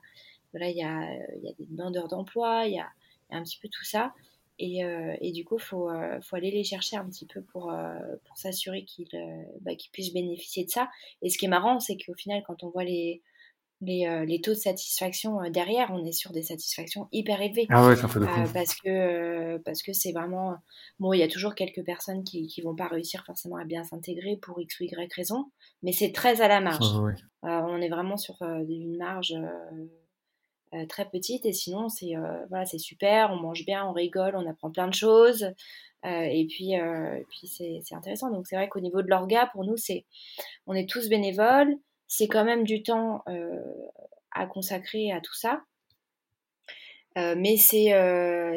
[0.53, 2.89] voilà, il y a, il y a des demandeurs d'emploi, il y a
[3.31, 4.13] un petit peu tout ça.
[4.59, 7.43] Et, euh, et du coup, il faut, euh, faut, aller les chercher un petit peu
[7.43, 9.09] pour, euh, pour s'assurer qu'ils
[9.63, 10.91] bah, puissent bénéficier de ça.
[11.23, 13.21] Et ce qui est marrant, c'est qu'au final, quand on voit les,
[13.85, 17.67] les, les, taux de satisfaction derrière, on est sur des satisfactions hyper élevées.
[17.71, 18.21] Ah ouais, ça fait
[18.53, 20.57] parce que parce que c'est vraiment
[20.99, 23.85] bon, il y a toujours quelques personnes qui qui vont pas réussir forcément à bien
[23.85, 25.47] s'intégrer pour x ou y raison,
[25.83, 26.87] mais c'est très à la marge.
[27.43, 29.35] on est vraiment sur une marge
[30.75, 34.35] euh, très petite et sinon c'est euh, voilà c'est super on mange bien on rigole
[34.35, 35.45] on apprend plein de choses.
[36.05, 36.73] Euh, et puis
[37.29, 38.31] puis c'est intéressant.
[38.31, 40.05] Donc c'est vrai qu'au niveau de l'orga pour nous c'est
[40.67, 41.77] on est tous bénévoles
[42.17, 43.25] c'est quand même du temps
[44.33, 45.63] à consacrer à tout ça.
[47.17, 47.91] Mais c'est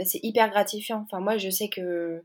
[0.06, 1.02] c'est hyper gratifiant.
[1.06, 2.24] Enfin moi je sais que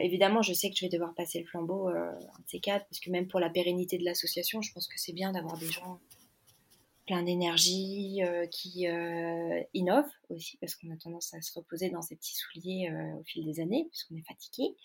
[0.00, 3.00] évidemment, je sais que je vais devoir passer le flambeau un de ces quatre, parce
[3.00, 6.00] que même pour la pérennité de l'association, je pense que c'est bien d'avoir des gens
[7.10, 12.02] plein d'énergie, euh, qui euh, innove aussi, parce qu'on a tendance à se reposer dans
[12.02, 14.76] ses petits souliers euh, au fil des années, puisqu'on est fatigué,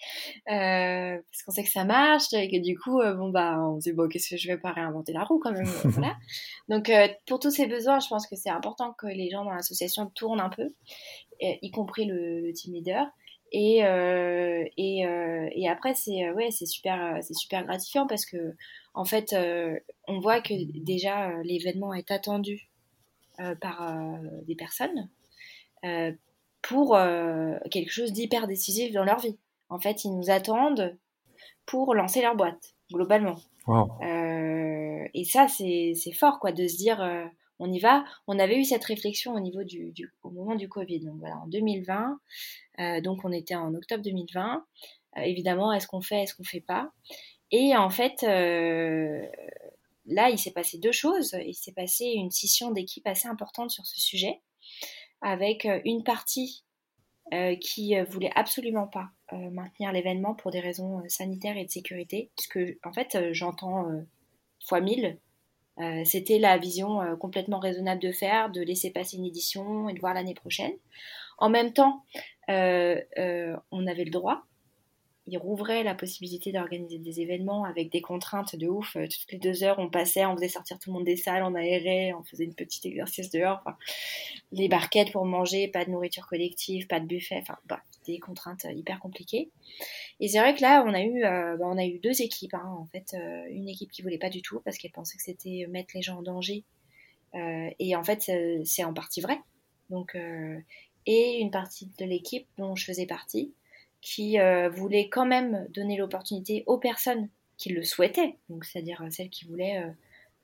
[0.48, 3.96] parce qu'on sait que ça marche, et que du coup, bon, bah, on se dit,
[3.96, 6.16] bon, qu'est-ce que je vais pas réinventer la roue quand même, voilà.
[6.68, 6.92] Donc,
[7.28, 10.42] pour tous ces besoins, je pense que c'est important que les gens dans l'association tournent
[10.42, 10.74] un peu,
[11.40, 13.06] y compris le, le team leader.
[13.52, 13.80] Et,
[14.78, 15.06] et,
[15.52, 18.56] et, après, c'est ouais, c'est super, c'est super gratifiant parce que
[18.96, 19.78] en fait, euh,
[20.08, 22.70] on voit que déjà euh, l'événement est attendu
[23.40, 23.94] euh, par
[24.48, 25.10] des personnes
[26.64, 26.98] pour
[27.70, 29.38] quelque chose d'hyper décisif dans leur vie.
[29.70, 30.98] En fait, ils nous attendent
[31.68, 33.36] pour lancer leur boîte, globalement.
[35.14, 38.04] et ça, c'est fort, quoi, de se dire, on y va.
[38.28, 41.00] On avait eu cette réflexion au niveau du, moment du Covid.
[41.02, 42.20] Donc voilà, en 2020.
[43.02, 44.66] donc on était en octobre 2020.
[45.18, 46.92] évidemment, est-ce qu'on fait, est-ce qu'on fait pas?
[47.52, 49.26] Et en fait, euh,
[50.06, 51.38] là, il s'est passé deux choses.
[51.46, 54.42] Il s'est passé une scission d'équipe assez importante sur ce sujet,
[55.22, 56.64] avec euh, une partie
[57.34, 62.60] euh, qui voulait absolument pas maintenir l'événement pour des raisons sanitaires et de sécurité, puisque
[62.84, 63.88] en fait, j'entends
[64.64, 65.18] fois mille.
[66.06, 70.14] C'était la vision complètement raisonnable de faire, de laisser passer une édition et de voir
[70.14, 70.74] l'année prochaine.
[71.38, 72.04] En même temps,
[72.48, 74.46] on avait le droit,
[75.28, 78.96] il rouvrait la possibilité d'organiser des événements avec des contraintes de ouf.
[78.96, 81.44] Euh, toutes les deux heures, on passait, on faisait sortir tout le monde des salles,
[81.44, 83.64] on aérait, on faisait une petite exercice dehors.
[84.52, 87.40] Les barquettes pour manger, pas de nourriture collective, pas de buffet.
[87.42, 89.50] Enfin, bah, des contraintes hyper compliquées.
[90.20, 92.54] Et c'est vrai que là, on a eu, euh, bah, on a eu deux équipes.
[92.54, 95.24] Hein, en fait, euh, une équipe qui voulait pas du tout parce qu'elle pensait que
[95.24, 96.64] c'était mettre les gens en danger.
[97.34, 98.32] et en fait,
[98.64, 99.38] c'est en partie vrai.
[99.90, 100.18] Donc,
[101.06, 103.54] et une partie de l'équipe dont je faisais partie
[104.02, 104.38] qui
[104.72, 109.84] voulait quand même donner l'opportunité aux personnes qui le souhaitaient, donc c'est-à-dire celles qui voulaient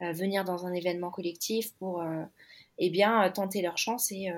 [0.02, 2.04] venir dans un événement collectif pour
[2.78, 4.30] eh bien tenter leur chance et,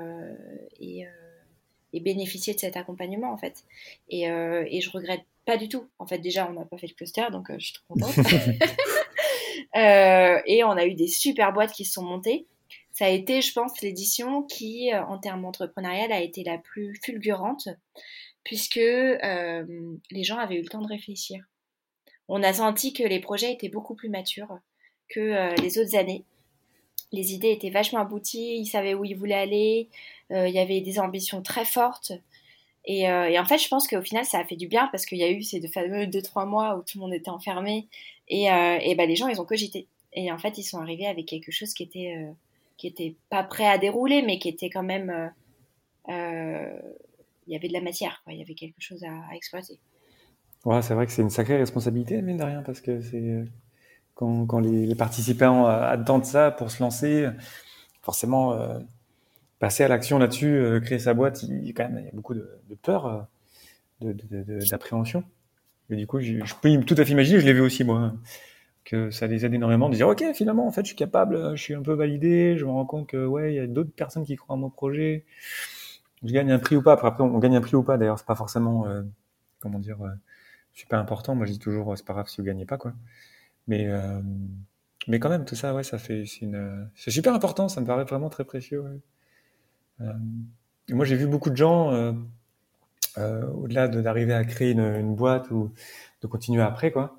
[1.94, 3.64] et, bénéficier de cet accompagnement en fait.
[4.10, 5.88] Et, et je regrette pas du tout.
[6.00, 8.16] En fait, déjà, on n'a pas fait le cluster, donc je suis trop contente.
[9.76, 12.48] et on a eu des super boîtes qui se sont montées
[12.94, 17.00] ça a été, je pense, l'édition qui, euh, en termes entrepreneurial, a été la plus
[17.04, 17.68] fulgurante,
[18.44, 19.66] puisque euh,
[20.12, 21.44] les gens avaient eu le temps de réfléchir.
[22.28, 24.60] On a senti que les projets étaient beaucoup plus matures
[25.10, 26.24] que euh, les autres années.
[27.12, 29.90] Les idées étaient vachement abouties, ils savaient où ils voulaient aller,
[30.34, 32.12] il y avait des ambitions très fortes.
[32.86, 35.24] Et, en fait, je pense qu'au final, ça a fait du bien parce qu'il y
[35.24, 37.88] a eu ces deux fameux deux trois mois où tout le monde était enfermé
[38.28, 39.88] et, et ben, les gens, ils ont cogité.
[40.12, 42.34] Et en fait, ils sont arrivés avec quelque chose qui était
[42.78, 45.10] qui était pas prêt à dérouler, mais qui était quand même.
[45.10, 45.28] Euh,
[46.10, 46.80] euh,
[47.48, 48.34] il y avait de la matière, quoi.
[48.34, 49.78] il y avait quelque chose à, exploiter.
[50.64, 53.44] Ouais, c'est vrai que c'est une sacrée responsabilité, mine de rien, parce que c'est
[54.16, 57.28] quand, les, participants attendent ça pour se lancer,
[58.02, 58.80] forcément, euh,
[59.64, 62.46] passer à l'action là-dessus, créer sa boîte, il, quand même, il y a beaucoup de,
[62.82, 63.30] peur,
[64.02, 65.20] d'appréhension.
[65.22, 65.26] De,
[65.94, 68.14] de, Et du coup, je, peux tout à fait imaginer, je l'ai vu aussi moi,
[68.84, 71.62] que ça les aide énormément de dire ok finalement en fait je suis capable, je
[71.62, 74.26] suis un peu validé, je me rends compte que ouais il y a d'autres personnes
[74.26, 75.24] qui croient à mon projet,
[76.24, 76.94] je gagne un prix ou pas.
[76.94, 79.04] Après, on gagne un prix ou pas d'ailleurs c'est pas forcément euh,
[79.60, 80.12] comment dire euh,
[80.74, 81.36] super important.
[81.36, 82.94] Moi je dis toujours c'est pas grave si vous gagnez pas quoi.
[83.68, 84.20] Mais euh,
[85.08, 88.30] mais quand même tout ça ouais ça fait c'est super important ça me paraît vraiment
[88.30, 88.84] très précieux.
[90.90, 92.14] Moi j'ai vu beaucoup de gens
[93.18, 95.72] au-delà d'arriver à créer une, une boîte ou
[96.22, 97.18] de continuer après quoi.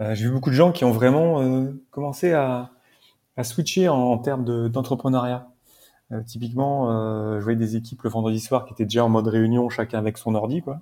[0.00, 2.70] Euh, j'ai vu beaucoup de gens qui ont vraiment euh, commencé à,
[3.36, 5.48] à, switcher en, en termes d'entrepreneuriat.
[6.12, 6.90] Euh, typiquement,
[7.38, 10.18] je voyais des équipes le vendredi soir qui étaient déjà en mode réunion, chacun avec
[10.18, 10.80] son ordi, quoi,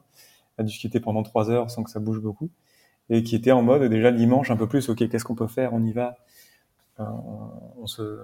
[0.58, 2.50] à discuter pendant trois heures sans que ça bouge beaucoup,
[3.08, 5.46] et qui étaient en mode déjà le dimanche un peu plus, ok, qu'est-ce qu'on peut
[5.46, 6.16] faire, on y va,
[6.98, 8.18] on, se,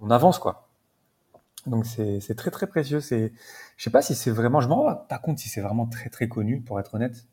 [0.00, 0.68] on avance, quoi.
[1.66, 3.00] Donc c'est très très précieux.
[3.00, 3.32] C'est,
[3.76, 6.10] je sais pas si c'est vraiment, je m'en rends pas compte si c'est vraiment très
[6.10, 7.26] très connu, pour être honnête.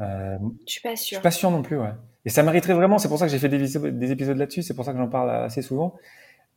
[0.00, 1.16] Euh, je suis pas sûr.
[1.16, 1.92] Je suis pas sûr non plus, ouais.
[2.24, 4.74] Et ça mériterait vraiment, c'est pour ça que j'ai fait des, des épisodes là-dessus, c'est
[4.74, 5.94] pour ça que j'en parle assez souvent,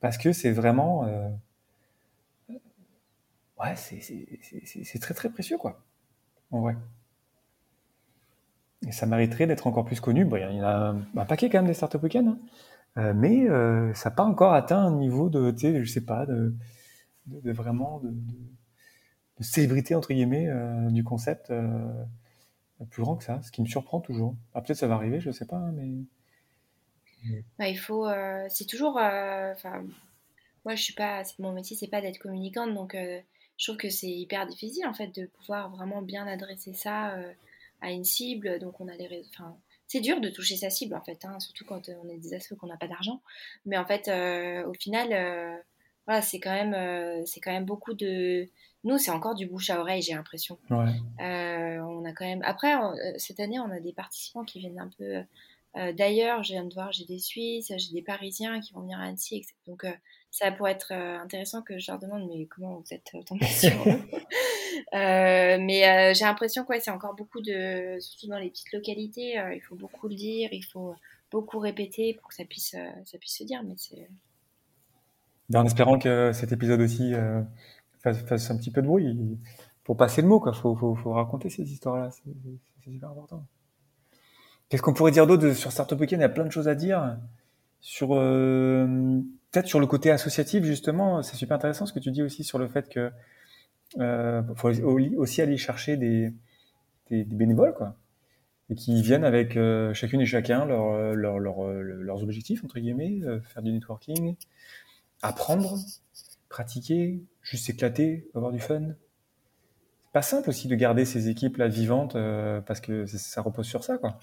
[0.01, 1.29] parce que c'est vraiment, euh,
[3.59, 5.81] ouais, c'est très très précieux, quoi,
[6.51, 6.75] en vrai.
[8.87, 10.25] Et ça mériterait d'être encore plus connu.
[10.25, 12.37] Bon, il y en a un, paquet quand même des startup week hein.
[12.97, 16.01] euh, mais euh, ça n'a pas encore atteint un niveau de, tu sais, je sais
[16.01, 16.53] pas, de,
[17.27, 18.13] de, vraiment de,
[19.39, 21.51] célébrité entre guillemets euh, du concept.
[22.81, 24.35] Euh, plus grand que ça, ce qui me surprend toujours.
[24.53, 25.89] Ah, peut-être ça va arriver, je ne sais pas, hein, mais.
[27.69, 28.07] Il faut.
[28.07, 28.97] Euh, c'est toujours.
[28.97, 29.53] Euh,
[30.65, 31.23] moi, je suis pas.
[31.39, 35.13] Mon métier, c'est pas d'être communicante, donc je trouve que c'est hyper difficile en fait
[35.13, 37.15] de pouvoir vraiment bien adresser ça
[37.81, 38.57] à une cible.
[38.59, 39.23] Donc, on a les.
[39.29, 39.55] Enfin,
[39.85, 42.55] c'est dur de toucher sa cible en fait, hein, surtout quand on est des assos
[42.55, 43.21] qu'on n'a pas d'argent.
[43.65, 44.09] Mais en fait,
[44.65, 45.63] au final,
[46.07, 48.49] voilà, c'est quand même, c'est quand même beaucoup de
[48.83, 50.57] nous, c'est encore du bouche à oreille, j'ai l'impression.
[50.69, 50.93] Ouais.
[51.21, 52.41] Euh, on a quand même.
[52.43, 55.23] Après, euh, cette année, on a des participants qui viennent un peu
[55.77, 56.43] euh, d'ailleurs.
[56.43, 59.37] Je viens de voir, j'ai des Suisses, j'ai des Parisiens qui vont venir à Annecy.
[59.37, 59.53] Etc.
[59.67, 59.91] Donc, euh,
[60.31, 63.71] ça pourrait être euh, intéressant que je leur demande, mais comment vous êtes tombés sur
[64.91, 69.61] Mais j'ai l'impression que ouais, c'est encore beaucoup de, surtout dans les petites localités, il
[69.61, 70.95] faut beaucoup le dire, il faut
[71.29, 73.61] beaucoup répéter pour que ça puisse, ça puisse se dire.
[73.63, 74.09] Mais c'est.
[75.51, 77.13] Ben, en espérant que cet épisode aussi
[78.01, 79.37] fasse, un petit peu de bruit
[79.83, 80.43] pour passer le mot.
[80.45, 82.09] Il faut, faut, faut, raconter ces histoires-là.
[82.11, 83.45] C'est super important.
[84.69, 86.19] Qu'est-ce qu'on pourrait dire d'autre sur Startup Weekend?
[86.19, 87.17] Il y a plein de choses à dire.
[87.81, 89.19] Sur euh,
[89.51, 92.57] peut-être sur le côté associatif justement, c'est super intéressant ce que tu dis aussi sur
[92.57, 93.11] le fait que
[93.99, 96.33] euh, faut aussi aller chercher des,
[97.09, 97.97] bénévoles quoi,
[98.69, 103.19] et qui viennent avec euh, chacune et chacun leur, leur, leur, leurs objectifs entre guillemets,
[103.23, 104.35] euh, faire du networking,
[105.21, 105.77] apprendre,
[106.49, 108.81] pratiquer, juste s'éclater, avoir du fun.
[110.03, 113.67] C'est pas simple aussi de garder ces équipes là vivantes euh, parce que ça repose
[113.67, 114.19] sur ça, quoi.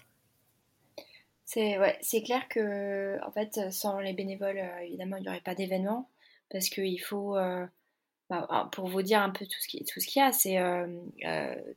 [1.45, 5.55] C'est ouais, clair que en fait, sans les bénévoles, euh, évidemment, il n'y aurait pas
[5.55, 6.09] d'événement
[6.51, 7.37] parce qu'il faut.
[7.37, 7.67] Euh,
[8.31, 10.59] bah, pour vous dire un peu tout ce qui tout ce qu'il y a, c'est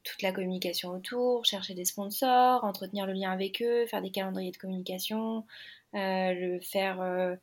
[0.04, 4.52] toute la communication autour, chercher des sponsors, entretenir le lien avec eux, faire des calendriers
[4.52, 5.46] de communication,
[5.94, 7.38] le faire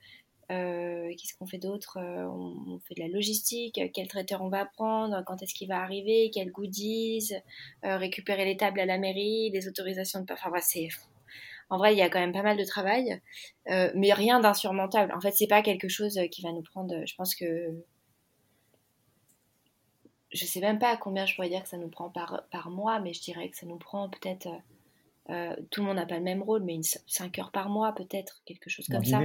[0.50, 1.98] euh, qu'est-ce qu'on fait d'autre?
[1.98, 5.82] Euh, on, fait de la logistique, quel traiteur on va prendre, quand est-ce qu'il va
[5.82, 7.34] arriver, quels goodies,
[7.84, 10.32] euh, récupérer les tables à la mairie, les autorisations de...
[10.32, 10.88] Enfin, c'est...
[11.70, 13.20] En vrai, il y a quand même pas mal de travail,
[13.66, 15.12] mais rien d'insurmontable.
[15.14, 17.04] En fait, c'est pas quelque chose qui va nous prendre...
[17.04, 17.84] Je pense que
[20.32, 23.00] je sais même pas combien je pourrais dire que ça nous prend par, par mois,
[23.00, 24.48] mais je dirais que ça nous prend peut-être.
[25.70, 28.70] tout le monde n'a pas le même rôle, mais 5 heures par mois, peut-être, quelque
[28.70, 29.20] chose comme ça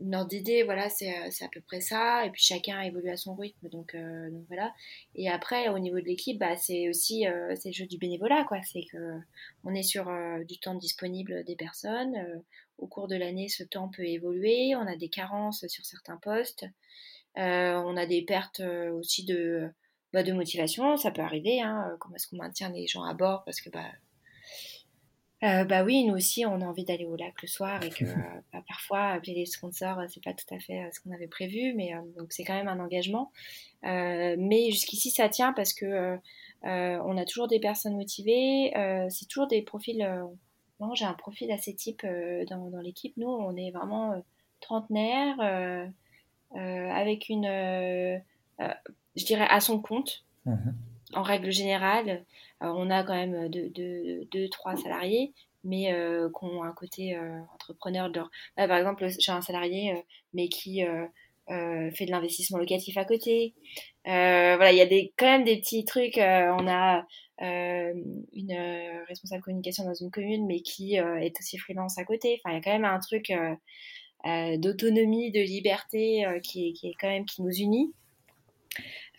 [0.00, 0.34] une ordre
[0.64, 2.24] voilà, euh, c'est à peu près ça.
[2.24, 4.72] Et puis chacun évolue à son rythme, donc, euh, donc voilà.
[5.14, 8.58] Et après, au niveau de l'équipe, bah, c'est aussi euh, le jeu du bénévolat, quoi.
[8.62, 9.18] C'est que
[9.64, 10.10] on est sur
[10.46, 12.14] du temps disponible des personnes.
[12.78, 14.74] au cours de l'année, ce temps peut évoluer.
[14.74, 16.64] On a des carences sur certains postes.
[17.36, 19.68] on a des pertes aussi de,
[20.12, 20.96] bah, de motivation.
[20.96, 21.60] Ça peut arriver.
[21.60, 21.96] Hein.
[22.00, 23.90] Comment est-ce qu'on maintient les gens à bord Parce que bah,
[25.42, 28.04] euh, bah oui, nous aussi, on a envie d'aller au lac le soir et que
[28.52, 31.28] bah, parfois, appeler les sponsors, euh, c'est pas tout à fait euh, ce qu'on avait
[31.28, 33.32] prévu, mais donc c'est quand même un engagement.
[33.82, 36.18] mais jusqu'ici, ça tient parce que
[36.62, 38.72] on a toujours des personnes motivées,
[39.08, 40.06] c'est toujours des profils.
[40.78, 42.06] Bon, j'ai un profil assez type
[42.48, 43.14] dans, dans l'équipe.
[43.16, 44.22] Nous, on est vraiment
[44.60, 45.40] trentenaire,
[46.54, 47.46] avec une,
[49.16, 50.24] je dirais, à son compte.
[50.44, 50.70] Mmh
[51.14, 52.24] en règle générale,
[52.62, 55.32] euh, on a quand même deux, trois salariés,
[55.64, 58.10] mais euh, qui ont un côté euh, entrepreneur.
[58.56, 60.82] par exemple, j'ai un salarié, mais qui
[61.48, 63.54] fait de l'investissement locatif à côté.
[64.04, 66.18] voilà, il y a des, quand même des petits trucs.
[66.18, 67.06] on a
[67.38, 72.40] une responsable communication dans une commune, mais qui est aussi freelance à côté.
[72.44, 73.32] Enfin, il y a quand même un truc
[74.58, 77.92] d'autonomie, de liberté qui, qui, est quand même qui nous unit.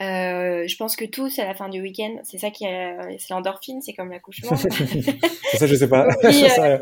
[0.02, 3.34] Euh, je pense que tous à la fin du week-end, c'est ça qui est, c'est
[3.34, 4.56] l'endorphine, c'est comme l'accouchement.
[5.54, 6.08] ça, je sais pas.
[6.62, 6.78] Euh,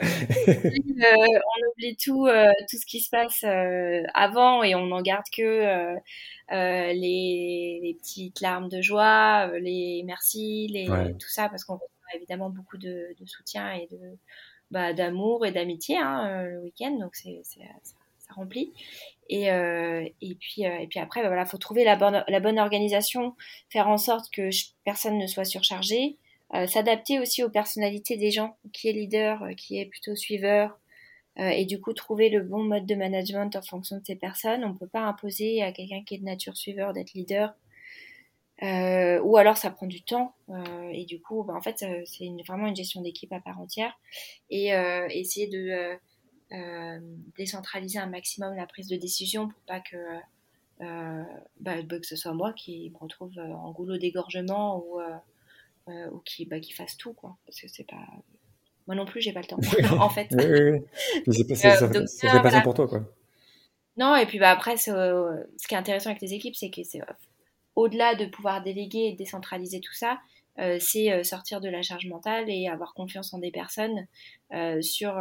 [1.06, 2.28] euh, on oublie tout,
[2.70, 3.44] tout ce qui se passe
[4.14, 5.96] avant et on n'en garde que
[6.50, 12.50] les, les, petites larmes de joie, les merci, les, tout ça, parce qu'on a évidemment
[12.50, 14.18] beaucoup de, de soutien et de
[14.72, 17.60] bah, d'amour et d'amitié hein, le week-end, donc c'est, ça,
[18.30, 18.72] ça remplit.
[19.30, 22.24] Et, euh, et, puis, euh, et puis après, il bah, voilà, faut trouver la bonne,
[22.28, 23.36] la bonne organisation,
[23.70, 24.50] faire en sorte que
[24.84, 26.18] personne ne soit surchargé,
[26.56, 30.80] euh, s'adapter aussi aux personnalités des gens, qui est leader, qui est plutôt suiveur,
[31.38, 34.66] et du coup trouver le bon mode de management en fonction de ces personnes.
[34.66, 37.54] On ne peut pas imposer à quelqu'un qui est de nature suiveur d'être leader.
[38.62, 40.34] ou alors ça prend du temps
[40.92, 43.98] et du coup bah, en fait c'est vraiment une gestion d'équipe à part entière
[44.50, 44.72] et
[45.12, 45.96] essayer de euh,
[47.38, 49.96] décentraliser un maximum la prise de décision pour pas que,
[50.82, 51.24] euh,
[51.60, 55.00] bah, bah, que ce soit moi qui me retrouve euh, en goulot d'égorgement ou,
[55.88, 57.38] ou qui, bah, qui fasse tout, quoi.
[57.46, 58.06] Parce que c'est pas.
[58.88, 59.60] Moi non plus, j'ai pas le temps,
[60.02, 60.28] en fait.
[60.32, 60.46] Oui,
[61.28, 63.04] oui, C'est pas, ça pour toi, quoi.
[63.98, 67.02] Non, et puis bah, après, ce qui est intéressant avec les équipes, c'est que c'est
[67.76, 70.16] au-delà de pouvoir déléguer et décentraliser tout ça, euh,
[70.80, 74.08] c'est euh, sortir de la charge mentale et avoir confiance en des personnes
[74.54, 75.16] euh, sur.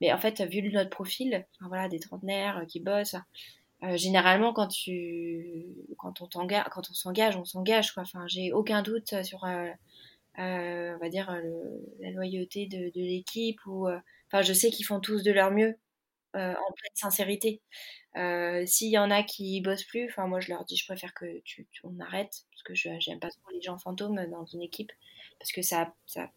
[0.00, 3.16] mais en fait, vu notre profil, voilà, des trentenaires qui bossent.
[3.94, 5.66] généralement, quand tu,
[5.98, 8.02] quand on quand on s'engage, on s'engage quoi.
[8.02, 11.34] Enfin, j'ai aucun doute sur, on va dire
[12.00, 13.88] la loyauté de, de l'équipe ou,
[14.28, 15.76] enfin, je sais qu'ils font tous de leur mieux
[16.36, 17.60] en pleine sincérité.
[18.16, 21.12] Euh, s'il y en a qui bossent plus, enfin moi je leur dis je préfère
[21.12, 24.62] que tu, on arrête parce que je j'aime pas trop les gens fantômes dans une
[24.62, 24.90] équipe
[25.38, 26.30] parce que ça, ça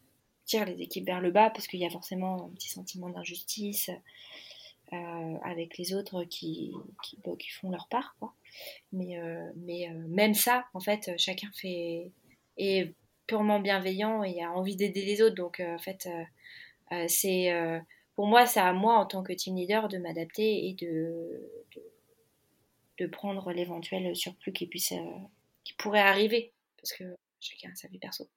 [0.46, 3.92] tire les équipes vers le bas parce qu'il y a forcément un petit sentiment d'injustice
[4.92, 8.34] euh, avec les autres qui, qui, qui, font leur part quoi.
[8.92, 12.12] Mais euh, mais même ça en fait chacun fait
[12.58, 12.94] est
[13.26, 16.10] purement bienveillant et a envie d'aider les autres donc en fait
[17.08, 17.82] c'est
[18.20, 21.40] pour moi, c'est à moi, en tant que team leader, de m'adapter et de,
[23.00, 25.20] de, prendre l'éventuel surplus qui, puisse, euh,
[25.64, 27.06] qui pourrait arriver, parce que
[27.40, 28.28] chacun a sa vie perso.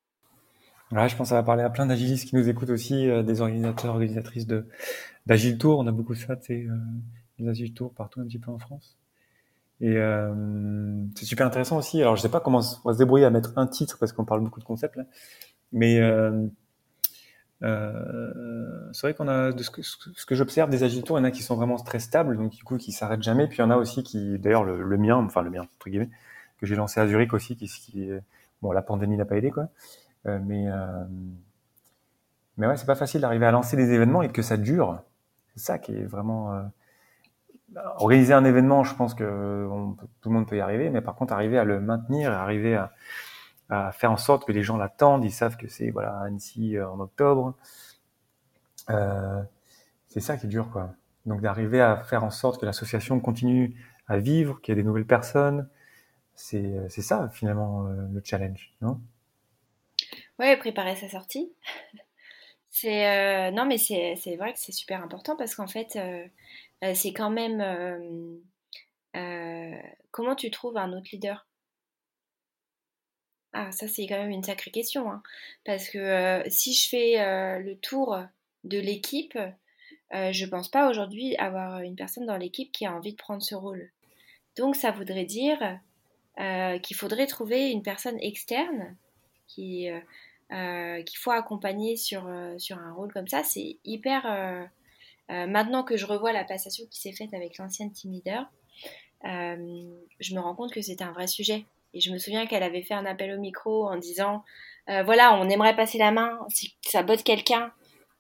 [0.92, 3.24] Ouais, je pense que ça va parler à plein d'agilistes qui nous écoutent aussi, euh,
[3.24, 4.46] des organisateurs, organisatrices
[5.26, 5.80] d'Agile Tour.
[5.80, 6.68] On a beaucoup ça, tu sais,
[7.40, 8.96] euh, Agile Tour partout un petit peu en France.
[9.80, 9.96] Et
[11.16, 12.00] c'est super intéressant aussi.
[12.00, 14.24] Alors, je sais pas comment on va se débrouiller à mettre un titre parce qu'on
[14.24, 15.00] parle beaucoup de concepts
[15.72, 15.98] mais
[17.62, 21.22] euh, c'est vrai qu'on a, de ce que, ce que j'observe des agitons, il y
[21.22, 23.46] en a qui sont vraiment très stables, donc du coup qui s'arrêtent jamais.
[23.46, 26.10] Puis il y en a aussi qui, d'ailleurs le, mien, enfin le mien entre guillemets,
[26.58, 28.10] que j'ai lancé à Zurich aussi, qui, qui
[28.62, 29.68] bon la pandémie n'a pas aidé quoi,
[30.26, 31.04] euh, mais euh,
[32.56, 35.02] mais ouais c'est pas facile d'arriver à lancer des événements et que ça dure.
[35.54, 36.62] C'est ça qui est vraiment euh,
[37.96, 38.84] organiser un événement.
[38.84, 39.66] Je pense que
[40.20, 42.92] tout le monde peut y arriver, mais par contre arriver à le maintenir, arriver à
[43.68, 46.88] à faire en sorte que les gens l'attendent, ils savent que c'est voilà Annecy euh,
[46.88, 47.54] en octobre.
[48.90, 49.42] Euh,
[50.08, 50.94] c'est ça qui est dur, quoi.
[51.24, 53.74] Donc d'arriver à faire en sorte que l'association continue
[54.08, 55.68] à vivre, qu'il y ait des nouvelles personnes,
[56.34, 59.00] c'est ça finalement euh, le challenge, non?
[60.38, 61.52] Ouais, préparer sa sortie.
[62.70, 65.96] c'est non, mais c'est vrai que c'est super important parce qu'en fait,
[66.94, 67.62] c'est quand même
[70.10, 71.46] comment tu trouves un autre leader?
[73.54, 75.10] Ah, ça c'est quand même une sacrée question.
[75.10, 75.22] Hein.
[75.64, 78.18] Parce que euh, si je fais euh, le tour
[78.64, 79.38] de l'équipe,
[80.14, 83.42] euh, je pense pas aujourd'hui avoir une personne dans l'équipe qui a envie de prendre
[83.42, 83.90] ce rôle.
[84.56, 85.78] Donc ça voudrait dire
[86.82, 88.96] qu'il faudrait trouver une personne externe
[89.48, 89.88] qui
[90.50, 93.42] qu'il faut accompagner sur, sur un rôle comme ça.
[93.42, 94.68] C'est hyper...
[95.28, 98.50] maintenant que je revois la passation qui s'est faite avec l'ancienne team leader,
[99.24, 101.64] je me rends compte que c'était un vrai sujet.
[101.94, 104.44] Et je me souviens qu'elle avait fait un appel au micro en disant
[104.88, 107.72] euh, voilà, on aimerait passer la main, si ça botte quelqu'un,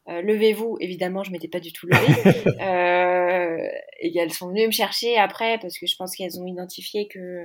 [0.08, 0.76] euh, levez-vous.
[0.80, 2.50] Évidemment, je m'étais pas du tout levée.
[2.60, 3.68] euh,
[4.00, 7.44] et elles sont venues me chercher après parce que je pense qu'elles ont identifié que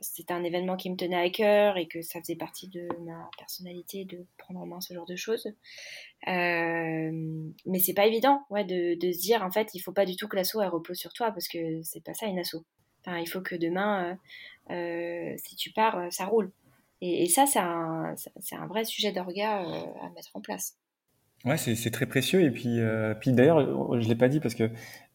[0.00, 3.28] c'était un événement qui me tenait à cœur et que ça faisait partie de ma
[3.36, 5.46] personnalité de prendre en main ce genre de choses.
[6.28, 7.10] Euh,
[7.66, 10.14] mais c'est pas évident, ouais, de, de, se dire en fait, il faut pas du
[10.16, 12.64] tout que l'assaut repose sur toi parce que c'est pas ça une assaut.
[13.04, 14.16] Enfin, il faut que demain,
[14.70, 16.50] euh, euh, si tu pars, ça roule.
[17.00, 20.76] Et, ça, c'est un, vrai sujet d'orga à mettre en place.
[21.44, 22.42] Ouais, c'est très précieux.
[22.42, 22.80] Et puis,
[23.32, 24.68] d'ailleurs, je l'ai pas dit parce que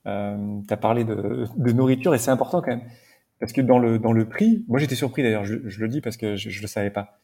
[0.06, 2.88] tu as parlé de, nourriture et c'est important quand même.
[3.40, 6.00] Parce que dans le, dans le prix, moi j'étais surpris d'ailleurs, je, je, le dis
[6.00, 7.20] parce que je ne le savais pas.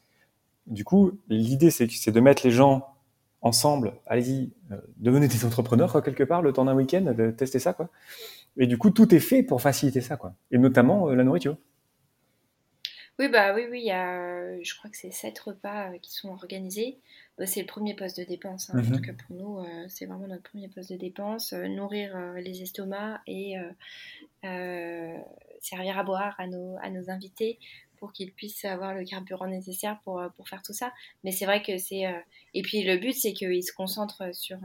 [0.66, 2.90] Du coup, l'idée c'est de mettre les gens
[3.42, 7.58] ensemble, allez-y, euh, devenez des entrepreneurs quoi, quelque part, le temps d'un week-end, de tester
[7.58, 7.72] ça.
[7.72, 7.88] quoi.
[8.56, 10.34] Et du coup, tout est fait pour faciliter ça, quoi.
[10.50, 11.56] et notamment euh, la nourriture.
[13.20, 16.10] Oui, bah oui, oui, il y a, je crois que c'est sept repas euh, qui
[16.10, 16.96] sont organisés.
[17.36, 18.78] Bah, c'est le premier poste de dépense, hein.
[18.78, 18.96] en mhm.
[18.96, 21.52] tout cas pour nous, euh, c'est vraiment notre premier poste de dépense.
[21.52, 23.56] Euh, nourrir les estomacs et
[25.60, 27.58] servir à boire à nos, à nos invités
[27.98, 30.90] pour qu'ils puissent avoir le carburant nécessaire pour, pour faire tout ça.
[31.22, 32.04] Mais c'est vrai que c'est...
[32.54, 34.56] Et puis le but, c'est qu'ils se concentrent sur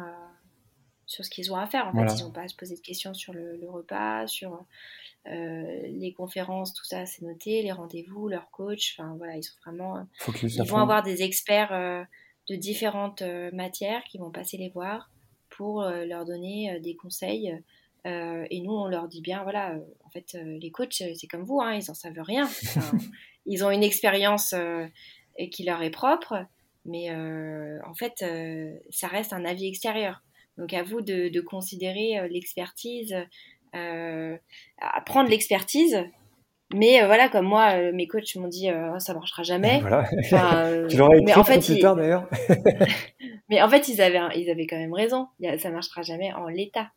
[1.06, 1.88] sur ce qu'ils ont à faire.
[1.88, 4.66] En fait, ils n'ont pas à se poser de questions sur le, le repas, sur
[5.28, 9.56] euh, les conférences, tout ça, c'est noté, les rendez-vous, leur coach, enfin voilà, ils sont
[9.66, 10.06] vraiment,
[10.43, 12.03] ils vont avoir des experts euh,
[12.47, 15.10] de différentes euh, matières qui vont passer les voir
[15.49, 17.58] pour leur donner des conseils.
[18.03, 21.76] et nous, on leur dit bien, voilà, en fait, les coachs, c'est comme vous, hein,
[21.76, 22.49] ils en savent rien.
[23.45, 24.53] ils ont une expérience
[25.53, 26.45] qui leur est propre,
[26.84, 28.26] mais en fait,
[28.89, 30.22] ça reste un avis extérieur.
[30.58, 33.16] Donc à vous de, de considérer l'expertise
[33.76, 34.38] euh,
[34.80, 35.97] à prendre l'expertise.
[36.74, 39.80] Mais euh, voilà, comme moi, euh, mes coachs m'ont dit oh, ça marchera jamais.
[40.89, 42.28] tu l'aurais écrit mais en fait, plus tard d'ailleurs.
[43.49, 45.28] mais en fait, ils avaient, ils avaient quand même raison.
[45.60, 46.89] Ça marchera jamais en l'état.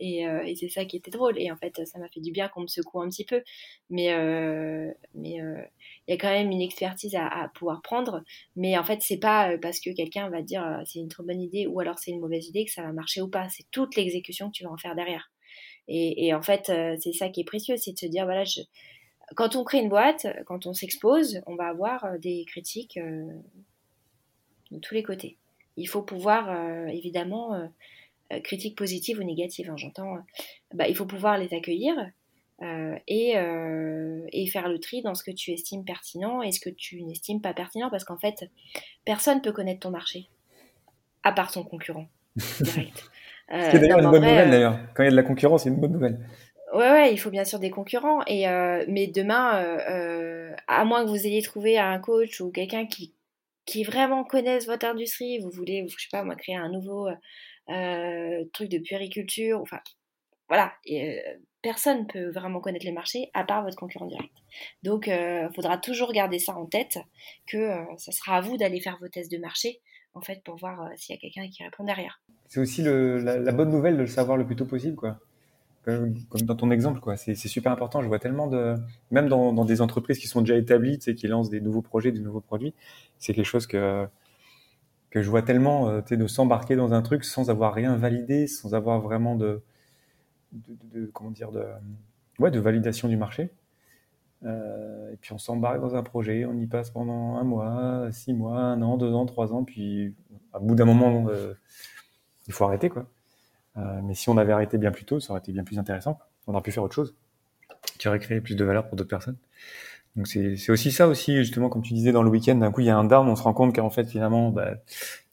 [0.00, 1.38] Et, et c'est ça qui était drôle.
[1.38, 3.42] Et en fait, ça m'a fait du bien qu'on me secoue un petit peu.
[3.90, 4.08] Mais
[5.14, 8.22] mais il y a quand même une expertise à, pouvoir prendre.
[8.56, 11.66] Mais en fait, c'est pas parce que quelqu'un va dire c'est une trop bonne idée
[11.66, 13.48] ou alors c'est une mauvaise idée que ça va marcher ou pas.
[13.48, 15.30] C'est toute l'exécution que tu vas en faire derrière.
[15.88, 18.44] Et, en fait, euh, c'est ça qui est précieux, c'est de se dire, voilà,
[19.36, 23.26] quand on crée une boîte, quand on s'expose, on va avoir euh, des critiques euh,
[24.70, 25.38] de tous les côtés.
[25.78, 27.70] Il faut pouvoir, évidemment,
[28.44, 30.18] critiques positives ou négatives, hein, j'entends,
[30.74, 31.94] bah, il faut pouvoir les accueillir
[33.06, 33.34] et,
[34.32, 37.40] et, faire le tri dans ce que tu estimes pertinent et ce que tu n'estimes
[37.40, 38.50] pas pertinent, parce qu'en fait,
[39.04, 40.28] personne peut connaître ton marché,
[41.22, 42.08] à part son concurrent
[42.60, 43.10] direct.
[43.52, 44.78] Euh, c'est d'ailleurs une bonne nouvelle, euh, d'ailleurs.
[44.94, 46.18] Quand il y a de la concurrence, c'est une bonne nouvelle.
[46.74, 48.22] Ouais, ouais, il faut bien sûr des concurrents.
[48.26, 52.86] Et, euh, mais demain, euh, à moins que vous ayez trouvé un coach ou quelqu'un
[52.86, 53.14] qui,
[53.64, 57.08] qui vraiment connaisse votre industrie, vous voulez, je sais pas, moi, créer un nouveau
[58.52, 59.80] truc de puériculture, enfin,
[60.48, 60.72] voilà.
[60.84, 61.20] Et,
[61.60, 64.32] personne peut vraiment connaître les marchés à part votre concurrent direct.
[64.84, 66.98] Donc, il faudra toujours garder ça en tête,
[67.46, 69.80] que ça sera à vous d'aller faire vos tests de marché
[70.18, 72.20] en fait, pour voir euh, s'il y a quelqu'un qui répond derrière.
[72.46, 75.18] C'est aussi la, bonne nouvelle de le savoir le plus tôt possible, quoi.
[75.84, 77.16] Comme, dans ton exemple, quoi.
[77.16, 78.02] C'est super important.
[78.02, 78.74] Je vois tellement de,
[79.10, 82.20] même dans, des entreprises qui sont déjà établies, tu qui lancent des nouveaux projets, des
[82.20, 82.74] nouveaux produits,
[83.18, 84.06] c'est quelque chose que
[85.10, 88.74] que je vois tellement, euh, de s'embarquer dans un truc sans avoir rien validé, sans
[88.74, 89.62] avoir vraiment de,
[91.12, 91.50] comment dire,
[92.38, 93.50] ouais, de validation du marché.
[94.44, 98.32] Euh, et puis on s'embarque dans un projet, on y passe pendant un mois, six
[98.32, 100.14] mois, un an, deux ans, trois ans, puis
[100.52, 101.54] à bout d'un moment, euh,
[102.46, 103.06] il faut arrêter quoi.
[103.76, 106.18] Euh, mais si on avait arrêté bien plus tôt, ça aurait été bien plus intéressant.
[106.46, 107.14] On aurait pu faire autre chose,
[107.98, 109.36] qui aurait créé plus de valeur pour d'autres personnes.
[110.16, 112.86] Donc c'est aussi ça aussi, justement, comme tu disais dans le week-end, d'un coup il
[112.86, 114.74] y a un down, on se rend compte qu'en fait finalement, bah,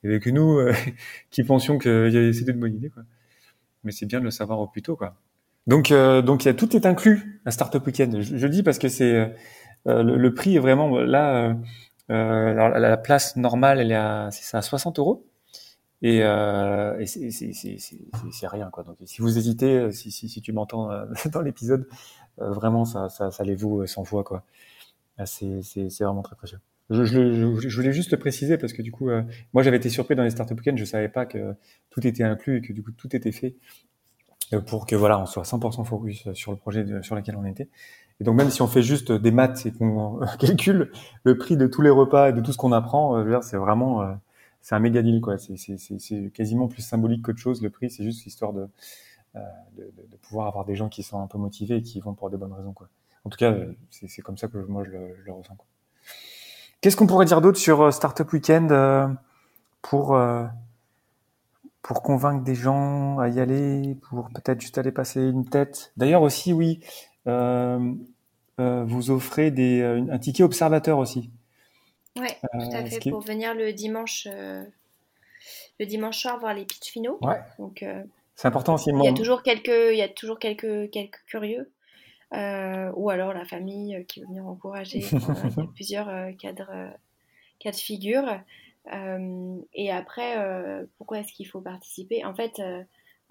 [0.04, 0.60] il n'y avait que nous
[1.32, 2.90] qui pensions que c'était une bonne idée.
[2.90, 3.04] Quoi.
[3.84, 4.96] Mais c'est bien de le savoir au plus tôt.
[4.96, 5.16] Quoi.
[5.68, 8.22] Donc, euh, donc y a, tout est inclus à Startup Weekend.
[8.22, 9.34] Je, je dis parce que c'est
[9.88, 11.56] euh, le, prix est vraiment là.
[12.12, 15.26] Euh, la, place normale, elle est à, c'est à 60 euros.
[16.02, 18.84] Et, euh, et c'est rien quoi.
[18.84, 20.90] Donc si vous hésitez, si, si, si tu m'entends
[21.32, 21.88] dans l'épisode,
[22.38, 24.44] vraiment ça, ça, ça les vaut sans fois quoi.
[25.26, 25.62] C'est
[26.02, 26.60] vraiment très précieux.
[26.90, 29.10] Je, je, voulais juste préciser parce que du coup,
[29.54, 31.56] moi j'avais été surpris dans les startup weekends, je savais pas que
[31.90, 33.56] tout était inclus et que du coup tout était fait
[34.68, 37.70] pour que voilà, on soit 100% focus sur le projet sur lequel on était.
[38.20, 40.92] Et donc même si on fait juste des maths et qu'on calcule
[41.24, 44.18] le prix de tous les repas et de tout ce qu'on apprend, c'est vraiment
[44.66, 45.38] c'est un méga deal quoi.
[45.38, 47.62] C'est quasiment plus symbolique qu'autre chose.
[47.62, 48.68] Le prix, c'est juste histoire de, euh,
[49.78, 52.30] de, de, pouvoir avoir des gens qui sont un peu motivés et qui vont pour
[52.30, 52.88] de bonnes raisons quoi.
[53.24, 53.56] En tout cas,
[53.90, 55.58] c'est comme ça que moi je le, je le ressens.
[56.82, 59.08] Qu'est-ce qu'on pourrait dire d'autre sur euh, Startup Weekend euh,
[59.82, 60.18] pour
[61.82, 65.92] pour convaincre des gens à y aller, pour peut-être juste aller passer une tête?
[65.98, 66.80] D'ailleurs aussi, oui,
[67.28, 67.94] euh,
[68.60, 71.30] euh, vous offrez des, un ticket observateur aussi.
[72.18, 74.64] Oui, tout à euh, fait, pour venir le dimanche, euh,
[75.80, 77.18] le dimanche soir voir les pitchs finaux.
[77.22, 77.42] Ouais.
[77.60, 78.04] Donc, euh,
[78.36, 78.90] c'est important aussi.
[78.90, 81.72] Il y a toujours quelques, il y a toujours quelques, quelques curieux.
[82.32, 85.00] ou alors la famille qui veut venir encourager.
[85.12, 86.92] il y a plusieurs cadres,
[87.60, 88.40] cas de figure.
[89.74, 92.26] et après, pourquoi est-ce qu'il faut participer?
[92.26, 92.62] En fait,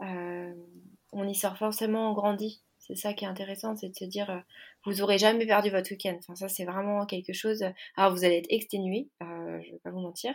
[0.00, 2.62] on y sort forcément grandi.
[2.86, 4.38] C'est ça qui est intéressant, c'est de se dire, euh,
[4.84, 6.16] vous aurez jamais perdu votre week-end.
[6.18, 7.64] Enfin, ça, c'est vraiment quelque chose.
[7.96, 10.34] Alors, vous allez être exténué, euh, je vais pas vous mentir.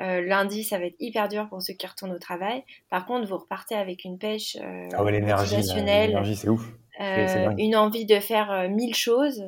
[0.00, 2.62] Euh, lundi, ça va être hyper dur pour ceux qui retournent au travail.
[2.90, 4.56] Par contre, vous repartez avec une pêche
[4.92, 6.68] ah ouais, l'énergie, c'est ouf.
[7.58, 9.42] Une envie de faire mille choses.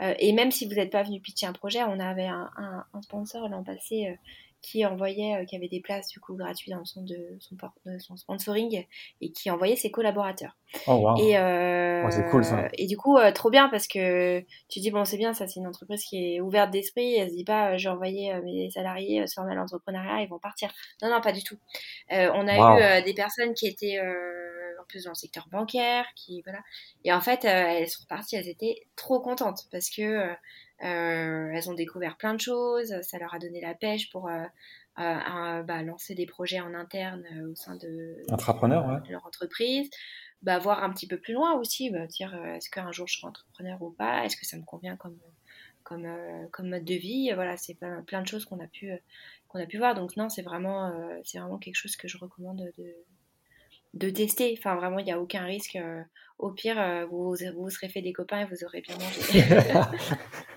[0.00, 3.02] et même si vous n'êtes pas venu pitcher un projet, on avait un, un, un
[3.02, 4.16] sponsor l'an passé
[4.62, 7.56] qui envoyait, euh, qui avait des places du coup gratuites dans le centre de son,
[7.86, 8.84] de son sponsoring
[9.20, 10.56] et qui envoyait ses collaborateurs.
[10.86, 11.16] Oh, wow.
[11.18, 12.68] Et euh, c'est cool ça.
[12.74, 15.60] Et du coup, euh, trop bien parce que tu dis bon c'est bien, ça c'est
[15.60, 17.14] une entreprise qui est ouverte d'esprit.
[17.14, 20.70] Elle se dit pas j'ai envoyé mes salariés se former à l'entrepreneuriat, ils vont partir.
[21.02, 21.58] Non non pas du tout.
[22.10, 26.60] on a eu des personnes qui étaient en plus dans le secteur bancaire, qui voilà.
[27.04, 30.34] Et en fait elles sont reparties, elles étaient trop contentes parce que
[30.82, 34.44] euh, elles ont découvert plein de choses, ça leur a donné la pêche pour euh,
[35.00, 38.16] euh, bah, lancer des projets en interne au sein de,
[39.10, 39.90] leur entreprise.
[40.42, 43.26] Bah, voir un petit peu plus loin aussi, bah, dire est-ce qu'un jour je serai
[43.26, 45.18] entrepreneur ou pas, est-ce que ça me convient comme,
[45.82, 46.06] comme,
[46.52, 47.32] comme mode de vie?
[47.34, 48.92] Voilà, c'est plein, plein de choses qu'on a pu
[49.48, 49.96] qu'on a pu voir.
[49.96, 50.92] Donc non, c'est vraiment,
[51.24, 52.94] c'est vraiment quelque chose que je recommande de,
[53.94, 54.54] de tester.
[54.56, 55.76] Enfin, vraiment, il n'y a aucun risque.
[56.38, 59.42] au pire, vous, vous serez fait des copains et vous aurez bien mangé.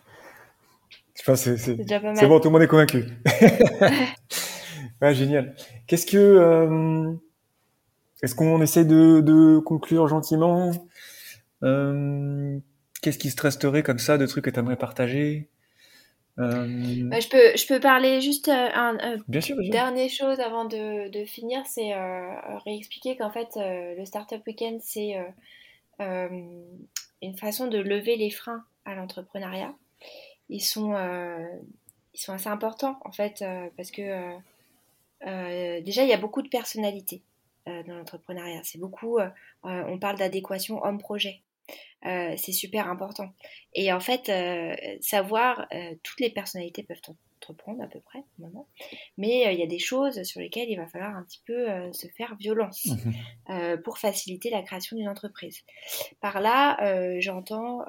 [1.26, 3.06] c'est bon, tout le monde est convaincu.
[5.02, 5.56] ouais, génial.
[5.88, 7.14] Qu'est-ce que, euh,
[8.24, 10.72] est-ce qu'on essaie de, de, conclure gentiment
[11.64, 12.58] euh,
[13.02, 15.50] Qu'est-ce qui se resterait comme ça de trucs que tu aimerais partager
[16.40, 16.66] euh...
[17.10, 21.10] bah, je peux, je peux parler juste euh, un, bien sûr, dernière chose avant de,
[21.10, 22.34] de finir, c'est euh,
[22.66, 25.18] réexpliquer qu'en fait le Startup Weekend c'est
[26.00, 29.76] une façon de lever les freins à l'entrepreneuriat
[30.52, 31.48] ils sont, euh,
[32.14, 34.38] ils sont assez importants en fait euh, parce que
[35.26, 37.24] euh, déjà il y a beaucoup de personnalités
[37.68, 38.62] dans l'entrepreneuriat.
[38.64, 39.20] C'est beaucoup,
[39.64, 41.42] on parle d'adéquation homme-projet.
[42.02, 43.32] c'est super important.
[43.76, 44.32] Et en fait,
[45.00, 45.68] savoir,
[46.02, 47.00] toutes les personnalités peuvent
[47.38, 48.66] entreprendre à peu près, maintenant,
[49.20, 52.08] mais il y a des choses sur lesquelles il va falloir un petit peu se
[52.08, 55.62] faire violence mmh pour faciliter la création d'une entreprise.
[56.20, 57.86] Par là, j'entends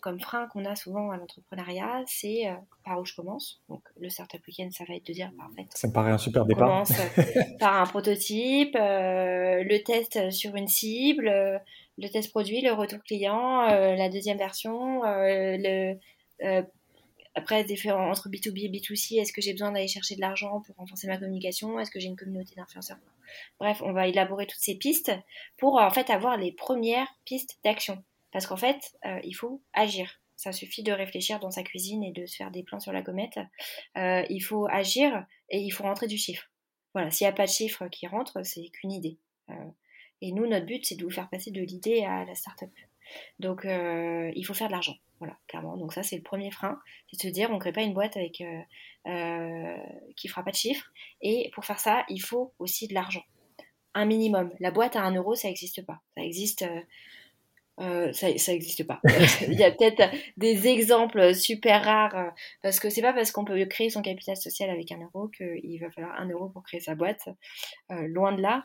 [0.00, 3.60] comme frein qu'on a souvent à l'entrepreneuriat, c'est euh, par où je commence.
[3.68, 6.12] Donc le startup weekend, ça va être de dire, bah, en fait, ça me paraît
[6.12, 6.68] un super départ.
[6.68, 6.92] Commence
[7.60, 11.58] par un prototype, euh, le test sur une cible, euh,
[11.98, 15.96] le test produit, le retour client, la deuxième version, le
[17.34, 21.06] après, entre B2B et B2C, est-ce que j'ai besoin d'aller chercher de l'argent pour renforcer
[21.06, 21.78] ma communication?
[21.78, 22.98] Est-ce que j'ai une communauté d'influenceurs?
[23.60, 25.12] Bref, on va élaborer toutes ces pistes
[25.56, 28.02] pour en fait avoir les premières pistes d'action.
[28.32, 30.20] Parce qu'en fait, euh, il faut agir.
[30.36, 33.02] Ça suffit de réfléchir dans sa cuisine et de se faire des plans sur la
[33.02, 33.38] comète.
[33.96, 36.48] Euh, il faut agir et il faut rentrer du chiffre.
[36.94, 39.18] Voilà, s'il n'y a pas de chiffre qui rentre, c'est qu'une idée.
[39.50, 39.70] Euh,
[40.20, 42.70] et nous, notre but, c'est de vous faire passer de l'idée à la start-up.
[43.38, 44.96] Donc, il faut faire de l'argent.
[45.18, 45.76] Voilà, clairement.
[45.76, 46.78] Donc ça, c'est le premier frein.
[47.10, 48.42] C'est de se dire, on ne crée pas une boîte avec
[50.16, 50.92] qui fera pas de chiffre.
[51.22, 53.24] Et pour faire ça, il faut aussi de l'argent.
[53.94, 54.52] Un minimum.
[54.60, 56.00] La boîte à un euro, ça n'existe pas.
[56.16, 56.64] Ça existe
[57.80, 59.00] euh, ça n'existe pas.
[59.48, 60.02] Il y a peut-être
[60.36, 62.30] des exemples super rares euh,
[62.62, 65.78] parce que c'est pas parce qu'on peut créer son capital social avec un euro qu'il
[65.80, 67.28] va falloir un euro pour créer sa boîte.
[67.90, 68.64] Euh, loin de là.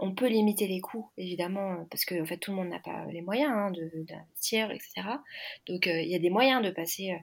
[0.00, 3.06] on peut limiter les coûts évidemment parce que en fait tout le monde n'a pas
[3.10, 5.02] les moyens hein, d'investir etc.
[5.66, 7.16] Donc il y a des moyens de passer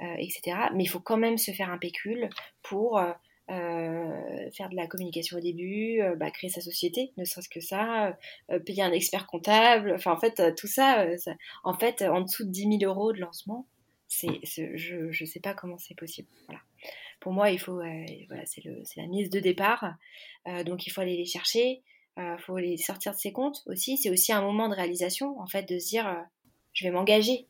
[0.00, 0.56] etc.
[0.74, 2.30] Mais il faut quand même se faire un pécule
[2.62, 3.12] pour euh,
[3.50, 8.16] faire de la communication au début, euh, bah, créer sa société, ne serait-ce que ça,
[8.50, 11.06] euh, payer un expert comptable, enfin en fait tout ça,
[11.64, 13.66] en fait en dessous de 10 000 euros de lancement,
[14.08, 16.28] c'est, je ne sais pas comment c'est possible.
[17.20, 18.62] Pour moi, il faut, voilà, c'est,
[18.96, 19.94] la mise de départ.
[20.64, 21.82] donc, il faut aller les chercher.
[22.16, 23.98] Il faut les sortir de ses comptes aussi.
[23.98, 26.26] C'est aussi un moment de réalisation, en fait, de se dire,
[26.72, 27.46] je vais m'engager.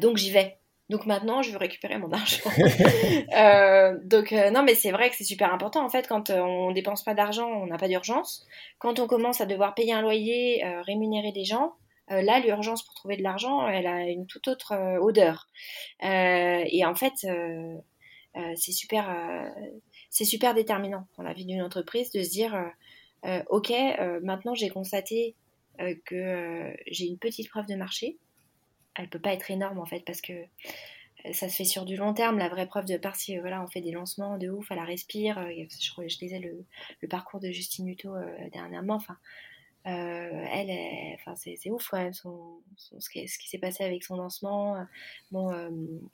[0.00, 0.58] donc, j'y vais.
[0.88, 2.50] Donc maintenant, je veux récupérer mon argent.
[3.36, 5.84] euh, donc euh, non, mais c'est vrai que c'est super important.
[5.84, 8.46] En fait, quand euh, on dépense pas d'argent, on n'a pas d'urgence.
[8.78, 11.74] Quand on commence à devoir payer un loyer, euh, rémunérer des gens,
[12.08, 15.48] là, l'urgence pour trouver de l'argent, elle a une toute autre odeur.
[16.02, 17.14] et en fait,
[18.54, 19.08] c'est super,
[20.10, 22.54] c'est super déterminant dans la vie d'une entreprise de se dire,
[23.48, 23.72] ok,
[24.22, 25.36] maintenant j'ai constaté
[26.04, 28.18] que j'ai une petite preuve de marché
[28.96, 30.32] elle peut pas être énorme en fait parce que
[31.26, 32.38] euh, ça se fait sur du long terme.
[32.38, 34.84] La vraie preuve de part, si voilà, on fait des lancements de ouf, à la
[34.84, 35.38] respire.
[35.38, 36.64] Euh, je, je lisais le,
[37.00, 38.94] le, parcours de Justine Hutto euh, dernièrement.
[38.94, 39.16] Enfin,
[39.84, 40.70] elle,
[41.14, 44.76] enfin, c'est ouf quand même son, ce qui, s'est passé avec son lancement.
[45.32, 45.50] Bon,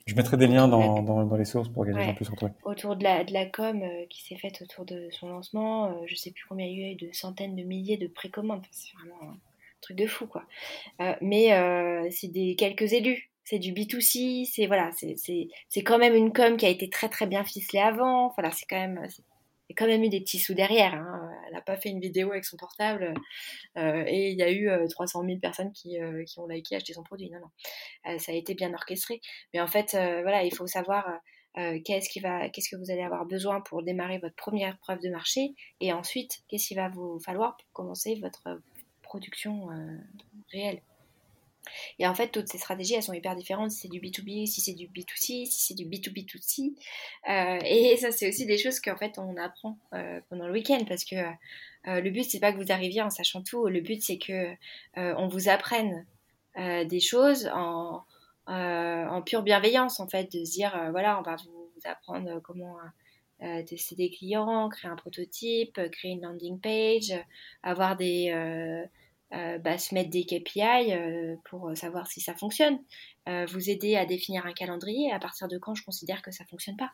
[0.07, 2.49] je mettrai des liens dans, dans, dans, les sources pour gagner un peu sur toi.
[2.63, 6.31] Autour de la, de la com qui s'est faite autour de son lancement, je sais
[6.31, 8.65] plus combien il y a eu de centaines de milliers de précommandes.
[8.71, 9.35] c'est vraiment
[9.81, 10.43] truc de fou quoi.
[11.01, 16.15] Euh, mais euh, c'est des quelques élus, c'est du B2C, c'est voilà, c'est quand même
[16.15, 18.33] une com qui a été très très bien ficelée avant.
[18.37, 18.77] Voilà, c'est quand
[19.87, 20.93] même eu des petits sous derrière.
[20.93, 21.31] Hein.
[21.47, 23.13] Elle n'a pas fait une vidéo avec son portable
[23.77, 27.03] euh, et il y a eu 300 000 personnes qui, qui ont liké, acheté son
[27.03, 27.29] produit.
[27.29, 28.19] Non, non.
[28.19, 29.21] ça a été bien orchestré.
[29.53, 31.19] Mais en fait, voilà, il faut savoir
[31.55, 35.91] qu'est-ce, qu'est-ce que vous allez avoir besoin pour démarrer votre première preuve de marché et
[35.91, 38.61] ensuite, qu'est-ce qu'il va vous falloir pour commencer votre
[39.09, 39.97] production euh,
[40.51, 40.81] réelle.
[41.97, 43.71] Et en fait, toutes ces stratégies, elles sont hyper différentes.
[43.71, 46.73] Si c'est du B2B, si c'est du B2C, si c'est du B2B2C.
[47.29, 50.83] Euh, et ça, c'est aussi des choses qu'en fait, on apprend euh, pendant le week-end
[50.87, 51.15] parce que
[51.85, 53.67] le but, c'est pas que vous arriviez en sachant tout.
[53.67, 54.53] Le but, c'est que
[54.95, 56.05] on vous apprenne
[56.55, 58.03] des choses en,
[58.47, 62.75] en, pure bienveillance, en fait, de se dire, voilà, on va vous, apprendre comment
[63.65, 67.13] tester des clients, créer un prototype, créer une landing page,
[67.63, 68.31] avoir des
[69.31, 72.79] euh, bah, se mettre des KPI euh, pour savoir si ça fonctionne,
[73.27, 76.45] euh, vous aider à définir un calendrier à partir de quand je considère que ça
[76.45, 76.91] fonctionne pas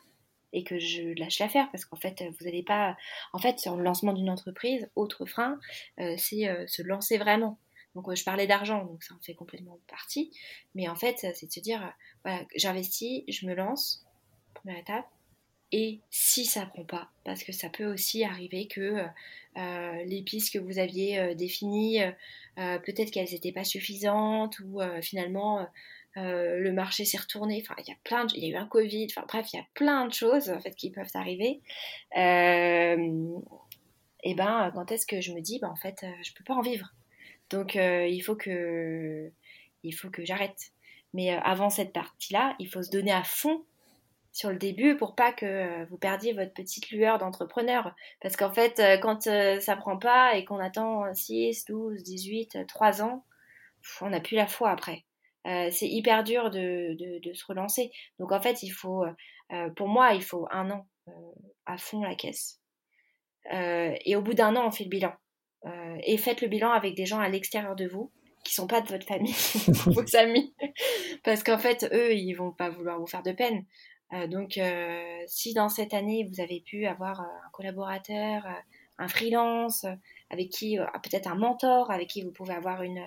[0.52, 1.70] et que je lâche l'affaire.
[1.72, 2.94] Parce qu'en fait vous n'allez pas
[3.32, 5.58] en fait sur le lancement d'une entreprise autre frein
[5.96, 7.58] c'est se lancer vraiment.
[7.94, 10.30] Donc je parlais d'argent donc ça en fait complètement partie.
[10.74, 11.90] Mais en fait c'est de se dire
[12.22, 14.06] voilà j'investis je me lance
[14.54, 15.06] première étape
[15.72, 19.04] et si ça prend pas, parce que ça peut aussi arriver que
[19.56, 22.02] euh, les pistes que vous aviez euh, définies,
[22.58, 25.66] euh, peut-être qu'elles n'étaient pas suffisantes ou finalement
[26.14, 27.62] le marché s'est retourné.
[27.62, 29.06] Enfin, il y a plein, de, il y a eu un Covid.
[29.10, 31.60] Enfin bref, il y a plein de choses en fait qui peuvent arriver.
[32.14, 32.96] et
[34.34, 36.94] ben, quand est-ce que je me dis, ben, en fait, je peux pas en vivre.
[37.50, 39.30] Donc il faut que,
[39.82, 40.70] il faut que j'arrête.
[41.12, 43.62] Mais avant cette partie-là, il faut se donner à fond
[44.36, 47.94] sur le début pour pas que euh, vous perdiez votre petite lueur d'entrepreneur.
[48.20, 52.66] Parce qu'en fait, euh, quand euh, ça prend pas et qu'on attend 6, 12, 18,
[52.68, 53.24] 3 ans,
[54.02, 55.04] on n'a plus la foi après.
[55.44, 56.96] c'est hyper dur de,
[57.32, 57.90] se relancer.
[58.18, 59.04] Donc en fait, il faut,
[59.76, 60.86] pour moi, il faut un an
[61.66, 62.60] à fond la caisse.
[63.52, 65.14] et au bout d'un an, on fait le bilan.
[66.02, 68.10] et faites le bilan avec des gens à l'extérieur de vous
[68.42, 69.34] qui sont pas de votre famille,
[69.86, 70.54] vos amis,
[71.24, 73.64] parce qu'en fait, eux, ils vont pas vouloir vous faire de peine.
[74.12, 78.46] Euh, donc, euh, si dans cette année, vous avez pu avoir euh, un collaborateur,
[78.98, 79.84] un freelance,
[80.30, 83.06] avec qui, peut-être un mentor, avec qui vous pouvez avoir une,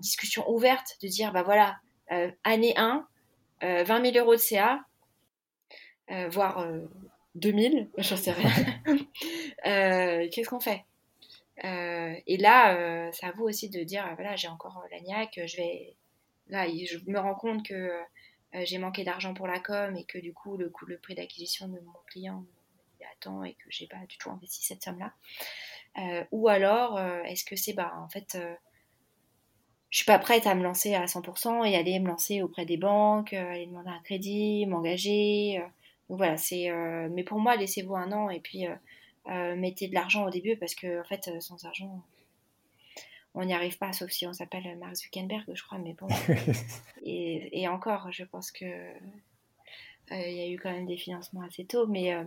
[0.00, 1.78] discussion ouverte, de dire, bah voilà,
[2.44, 3.06] année 1,
[3.62, 4.84] 20 000 euros de CA,
[6.28, 6.66] voire
[7.36, 8.50] 2000, j'en sais rien.
[10.30, 10.84] Qu'est-ce qu'on fait?
[11.62, 15.96] Et là, c'est à vous aussi de dire, voilà, j'ai encore l'agnac, je vais...
[16.48, 18.02] Là, je me rends compte que euh,
[18.52, 21.78] j'ai manqué d'argent pour la com et que du coup le, le prix d'acquisition de
[21.80, 22.44] mon client
[23.12, 25.12] attend et que j'ai pas du tout investi cette somme-là.
[25.98, 28.38] Euh, ou alors, euh, est-ce que c'est, bah, en fait,
[29.90, 32.76] je suis pas prête à me lancer à 100% et aller me lancer auprès des
[32.76, 35.62] banques, aller demander un crédit, m'engager.
[36.08, 36.70] donc voilà, c'est.
[37.10, 38.66] mais pour moi, laissez-vous un an et puis
[39.26, 42.02] mettez de l'argent au début parce que en fait, sans argent,
[43.34, 46.08] on n'y arrive pas, sauf si on s'appelle Mark Zuckerberg, je crois, mais bon.
[47.56, 51.64] et, encore, je pense que euh, il y a eu quand même des financements assez
[51.64, 52.24] tôt, mais euh,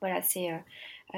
[0.00, 0.58] voilà, c'est euh,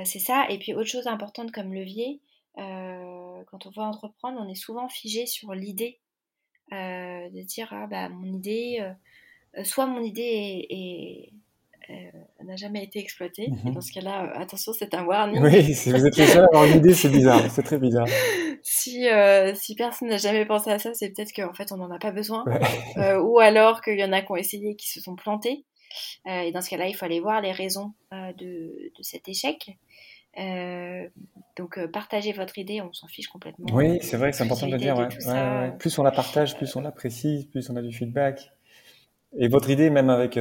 [0.05, 0.47] c'est ça.
[0.51, 2.21] Et puis autre chose importante comme levier,
[2.57, 6.01] quand on veut entreprendre, on est souvent figé sur l'idée
[6.71, 8.93] de dire ah bah mon idée,
[9.65, 11.33] soit mon idée est
[12.47, 13.49] n'a jamais été exploité.
[13.65, 15.41] dans ce cas-là, euh, attention, c'est un warning.
[15.43, 18.07] Oui, si vous êtes le seul à avoir une idée, c'est bizarre, c'est très bizarre.
[18.63, 19.07] si,
[19.55, 22.13] si personne n'a jamais pensé à ça, c'est peut-être qu'en fait on n'en a pas
[22.13, 22.45] besoin,
[23.21, 25.65] ou alors qu'il y en a qui ont essayé et qui se sont plantés.
[26.27, 29.77] et dans ce cas-là, il faut aller voir les raisons de, de, cet échec.
[31.57, 33.67] donc partagez votre idée, on s'en fiche complètement.
[33.73, 34.97] Oui, c'est vrai que c'est important de dire.
[34.99, 35.73] Ouais.
[35.79, 38.53] Plus on la partage, plus on l'apprécie, plus on a du feedback.
[39.39, 40.39] Et votre idée, même avec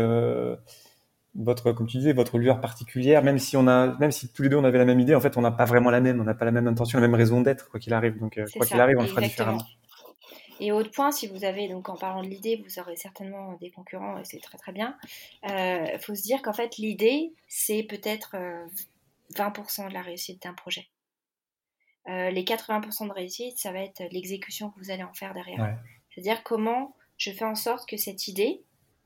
[1.36, 4.50] votre, comme tu disais, votre lueur particulière, même si on a, même si tous les
[4.50, 6.24] deux on avait la même idée, en fait, on n'a pas vraiment la même, on
[6.24, 8.18] n'a pas la même intention, la même raison d'être, quoi qu'il arrive.
[8.20, 9.64] Donc, euh, quoi qu'il arrive, on le fera différemment.
[10.62, 13.72] Et autre point, si vous avez, donc en parlant de l'idée, vous aurez certainement des
[13.72, 14.98] concurrents et c'est très très bien.
[15.44, 18.38] Il euh, faut se dire qu'en fait, l'idée, c'est peut-être
[19.36, 20.88] 20% euh, de la réussite d'un projet.
[22.08, 25.78] les 80% de réussite, ça va être l'exécution que vous allez en faire derrière.
[26.10, 28.62] C'est-à-dire comment je fais en sorte que cette idée,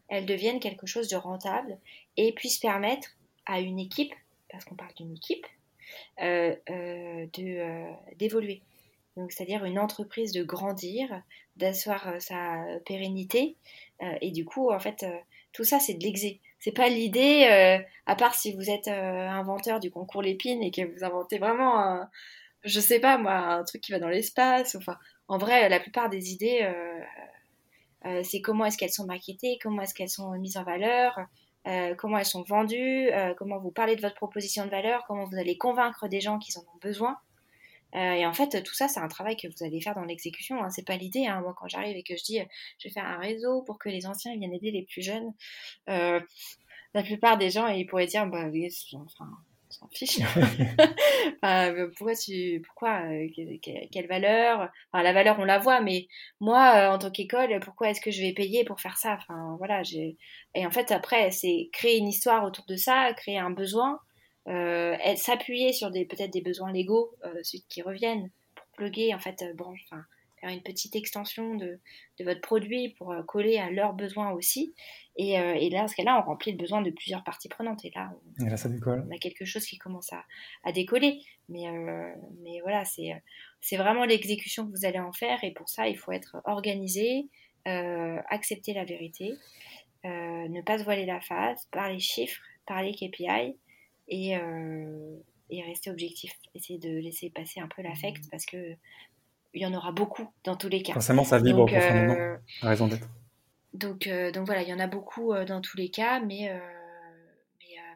[0.09, 1.77] elle devienne quelque chose de rentable
[2.19, 3.15] et puisse permettre
[3.45, 4.13] à une équipe,
[4.51, 5.47] parce qu'on parle d'une équipe,
[6.21, 8.61] euh, euh, euh, d'évoluer.
[9.15, 11.23] Donc, c'est-à-dire une entreprise de grandir,
[11.55, 13.55] d'asseoir sa pérennité.
[14.21, 15.05] et du coup, en fait,
[15.51, 16.39] tout ça, c'est de l'exé.
[16.59, 21.03] C'est pas l'idée, à part si vous êtes inventeur du concours Lépine et que vous
[21.03, 22.09] inventez vraiment un,
[22.63, 24.75] je sais pas moi, un truc qui va dans l'espace.
[24.75, 24.97] Enfin,
[25.27, 26.69] en vrai, la plupart des idées,
[28.23, 31.19] c'est comment est-ce qu'elles sont marketées, comment est-ce qu'elles sont mises en valeur,
[31.67, 35.25] euh, comment elles sont vendues, euh, comment vous parlez de votre proposition de valeur, comment
[35.25, 37.17] vous allez convaincre des gens qui en ont besoin.
[37.93, 40.63] et en fait, tout ça, c'est un travail que vous allez faire dans l'exécution.
[40.63, 40.69] Hein.
[40.69, 41.25] C'est pas l'idée.
[41.25, 41.41] Hein.
[41.41, 42.39] Moi, quand j'arrive et que je dis,
[42.77, 45.33] je vais faire un réseau pour que les anciens viennent aider les plus jeunes,
[45.87, 48.45] la plupart des gens, ils pourraient dire, bah,
[48.93, 49.29] enfin,
[49.79, 50.19] s'en fiche.
[51.45, 53.27] Euh, pourquoi tu, pourquoi, euh,
[53.91, 54.69] quelle valeur?
[54.93, 56.07] La valeur, on la voit, mais
[56.41, 59.13] moi, euh, en tant qu'école, pourquoi est-ce que je vais payer pour faire ça?
[59.13, 59.81] Enfin, voilà.
[59.83, 60.17] J'ai...
[60.53, 64.01] Et en fait, après, c'est créer une histoire autour de ça, créer un besoin,
[65.15, 69.73] s'appuyer sur des peut-être des besoins légaux, ceux qui reviennent, pour plugger, en fait, bon,
[69.85, 70.03] enfin,
[70.39, 71.79] faire une petite extension de,
[72.19, 74.73] de votre produit pour coller à leurs besoins aussi.
[75.21, 77.83] Et, euh, et, là, dans ce cas-là, on remplit le besoin de plusieurs parties prenantes.
[77.83, 78.09] Et là,
[78.39, 80.23] on, a quelque chose qui commence à,
[80.63, 81.21] à décoller.
[81.49, 85.43] Mais, euh, mais voilà, c'est, vraiment l'exécution que vous allez en faire.
[85.43, 87.27] Et pour ça, il faut être organisé,
[87.67, 89.33] euh, accepter la vérité,
[90.05, 93.57] ne pas se voiler la face, parler chiffres, parler KPI
[94.07, 94.37] et,
[95.49, 96.31] et rester objectif.
[96.55, 98.77] Essayer de laisser passer un peu l'affect parce que
[99.53, 100.93] il y en aura beaucoup dans tous les cas.
[100.93, 102.37] Forcément, ça vibre Donc, profondément.
[102.61, 103.07] raison d'être.
[103.73, 106.49] Donc, euh, donc voilà, il y en a beaucoup euh, dans tous les cas, mais
[106.49, 106.59] euh,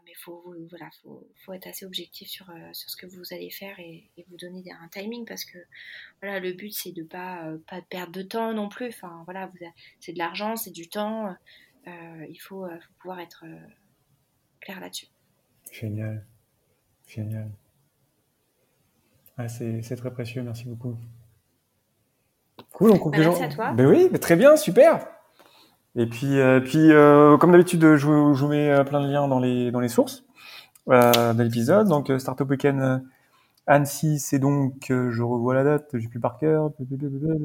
[0.06, 3.80] mais faut voilà faut, faut, être assez objectif sur, sur ce que vous allez faire
[3.80, 5.58] et, vous donner un timing parce que
[6.22, 9.50] voilà le but c'est de pas pas perdre de temps non plus enfin voilà
[10.02, 11.34] c'est de l'argent c'est du temps
[11.88, 12.68] il faut,
[13.00, 13.46] pouvoir être
[14.60, 15.08] clair là-dessus
[15.72, 16.26] génial
[17.08, 17.50] génial
[19.38, 20.98] ah, c'est très précieux merci beaucoup
[22.74, 25.00] cool on conclut bah, merci à toi ben oui très bien super
[25.96, 29.40] et puis, euh, puis euh, comme d'habitude, je, vous mets euh, plein de liens dans
[29.40, 30.24] les, dans les sources
[30.90, 31.88] euh, de l'épisode.
[31.88, 33.04] Donc, Startup Weekend
[33.68, 36.72] Annecy, c'est donc, je revois la date, j'ai plus par cœur.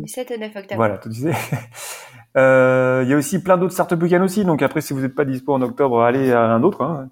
[0.06, 0.76] 7 et 9 octobre.
[0.76, 1.34] Voilà, tout disait.
[2.36, 4.44] Il y a aussi plein d'autres Startup Weekend aussi.
[4.44, 6.82] Donc après, si vous n'êtes pas dispo en octobre, allez à un autre.
[6.82, 7.10] Hein.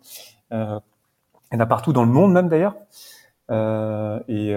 [0.52, 0.78] Euh,
[1.52, 2.76] il y en a partout dans le monde même d'ailleurs.
[3.50, 4.50] Euh, et,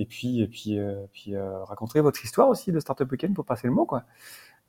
[0.00, 0.78] et puis, et puis,
[1.12, 4.04] puis raconter votre histoire aussi de Startup Weekend pour passer le mot, quoi.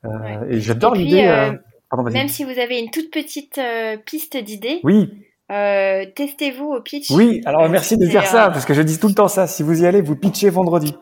[0.04, 1.26] Euh, et j'adore l'idée.
[1.26, 1.52] Euh,
[1.92, 3.60] euh, même si vous avez une toute petite
[4.06, 4.80] piste d'idée.
[4.84, 5.10] Oui.
[5.48, 7.10] testez-vous au pitch.
[7.10, 9.46] Oui, alors merci de dire ça, parce que je dis tout le temps ça.
[9.46, 10.94] Si vous y allez, vous pitchez vendredi.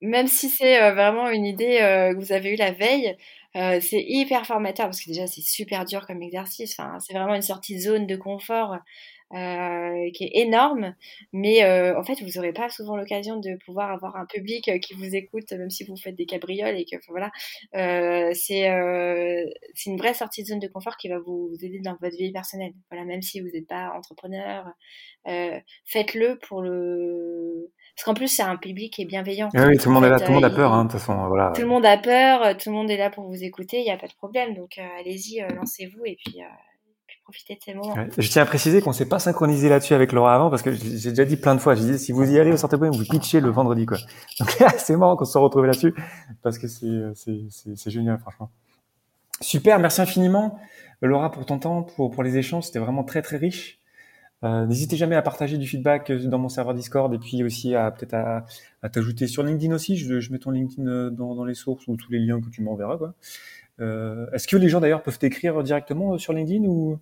[0.00, 3.16] Même si c'est vraiment une idée que vous avez eue la veille,
[3.54, 6.78] c'est hyper formateur, parce que déjà c'est super dur comme exercice.
[6.78, 8.76] Enfin, c'est vraiment une sortie de zone de confort
[9.34, 10.94] euh, qui est énorme,
[11.32, 14.78] mais euh, en fait, vous n'aurez pas souvent l'occasion de pouvoir avoir un public euh,
[14.78, 17.30] qui vous écoute, même si vous faites des cabrioles et que voilà,
[18.34, 18.68] c'est
[19.74, 22.30] c'est une vraie sortie de zone de confort qui va vous aider dans votre vie
[22.30, 22.74] personnelle.
[22.90, 24.66] Voilà, même si vous n'êtes pas entrepreneur,
[25.86, 29.48] faites-le pour le parce qu'en plus, c'est un public qui est bienveillant.
[29.54, 31.28] oui, tout le monde est là, tout le monde a peur, hein, de toute façon,
[31.28, 31.52] voilà.
[31.54, 33.90] Tout le monde a peur, tout le monde est là pour vous écouter, il n'y
[33.90, 34.54] a pas de problème.
[34.54, 36.42] Donc, allez-y, lancez-vous et puis,
[37.30, 41.10] je tiens à préciser qu'on s'est pas synchronisé là-dessus avec Laura avant parce que j'ai
[41.10, 41.74] déjà dit plein de fois.
[41.74, 43.98] J'ai dit si vous y allez au Sortez vous pitchez le vendredi quoi.
[44.40, 45.94] Donc c'est marrant qu'on se retrouve là-dessus
[46.42, 48.50] parce que c'est génial franchement.
[49.40, 50.58] Super, merci infiniment
[51.00, 53.80] Laura pour ton temps, pour les échanges, c'était vraiment très très riche.
[54.44, 57.90] Euh, N'hésitez jamais à partager du feedback dans mon serveur Discord et puis aussi à
[57.90, 59.96] peut-être à, t'ajouter sur LinkedIn aussi.
[59.96, 62.98] Je, mets ton LinkedIn euh, dans, les sources ou tous les liens que tu m'enverras.
[63.80, 66.98] Euh, Est-ce que les gens d'ailleurs peuvent t'écrire directement sur LinkedIn ou?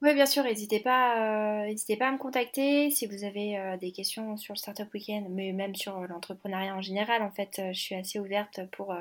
[0.00, 4.36] Oui, bien sûr, n'hésitez pas, n'hésitez pas à me contacter si vous avez des questions
[4.36, 7.20] sur le Startup Weekend, mais même sur l'entrepreneuriat en général.
[7.22, 8.94] En fait, je suis assez ouverte pour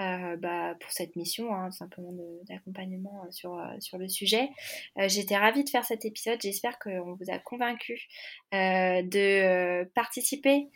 [0.00, 2.10] euh, bah, pour cette mission, hein, simplement
[2.48, 4.48] d'accompagnement euh, sur, euh, sur le sujet.
[4.96, 6.40] J'étais ravie de faire cet épisode.
[6.40, 8.08] J'espère qu'on vous a convaincu
[8.52, 10.68] de participer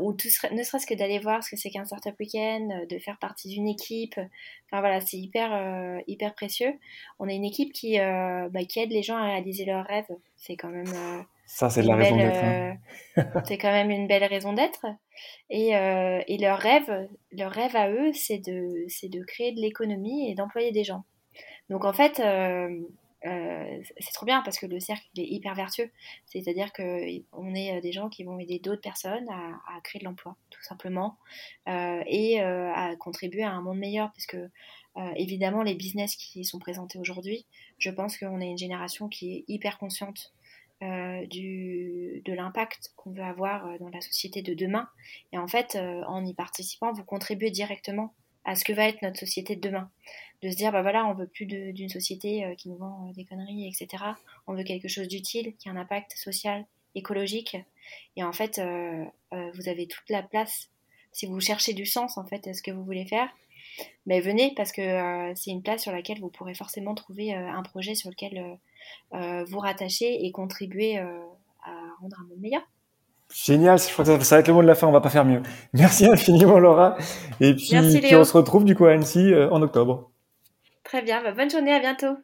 [0.00, 3.18] ou tout, ne serait-ce que d'aller voir ce que c'est qu'un startup week-end, de faire
[3.18, 4.14] partie d'une équipe.
[4.16, 6.72] Enfin voilà, c'est hyper, hyper précieux.
[7.18, 10.10] On est une équipe qui, bah, qui aide les gens à réaliser leurs rêves.
[10.36, 11.24] C'est quand même
[11.54, 12.42] ça, c'est de la raison d'être.
[12.42, 12.76] Hein.
[13.18, 14.86] Euh, c'est quand même une belle raison d'être.
[15.50, 19.60] Et, euh, et, leur rêve, leur rêve à eux, c'est de, c'est de créer de
[19.60, 21.04] l'économie et d'employer des gens.
[21.68, 22.80] Donc en fait, euh,
[23.22, 25.90] c'est trop bien parce que le cercle est hyper vertueux.
[26.24, 30.36] C'est-à-dire qu'on est des gens qui vont aider d'autres personnes à, à, créer de l'emploi,
[30.48, 31.18] tout simplement,
[31.66, 34.10] et à contribuer à un monde meilleur.
[34.12, 34.48] Parce que
[35.16, 37.44] évidemment, les business qui sont présentés aujourd'hui,
[37.76, 40.32] je pense qu'on est une génération qui est hyper consciente
[40.82, 44.88] euh, de l'impact qu'on veut avoir euh, dans la société de demain.
[45.32, 48.14] Et en fait, euh, en y participant, vous contribuez directement
[48.44, 49.90] à ce que va être notre société de demain.
[50.42, 53.68] De se dire, bah voilà, on veut plus d'une société qui nous vend des conneries,
[53.68, 54.02] etc.
[54.48, 56.66] On veut quelque chose d'utile, qui a un impact social,
[56.96, 57.56] écologique.
[58.16, 58.60] Et en fait,
[59.30, 60.68] vous avez toute la place.
[61.12, 63.28] Si vous cherchez du sens, en fait, à ce que vous voulez faire,
[64.06, 67.94] mais venez parce que c'est une place sur laquelle vous pourrez forcément trouver un projet
[67.94, 68.58] sur lequel
[69.12, 71.04] vous rattacher et contribuer euh,
[71.64, 71.70] à
[72.00, 72.62] rendre un monde meilleur.
[73.32, 75.10] Génial, je crois que ça, va être le mot de la fin, on va pas
[75.10, 75.42] faire mieux.
[75.72, 76.96] Merci infiniment Laura.
[77.40, 77.76] Et puis,
[78.14, 80.10] on se retrouve du coup à Annecy euh, en octobre.
[80.84, 82.16] Très bien, bah, bonne journée, à bientôt.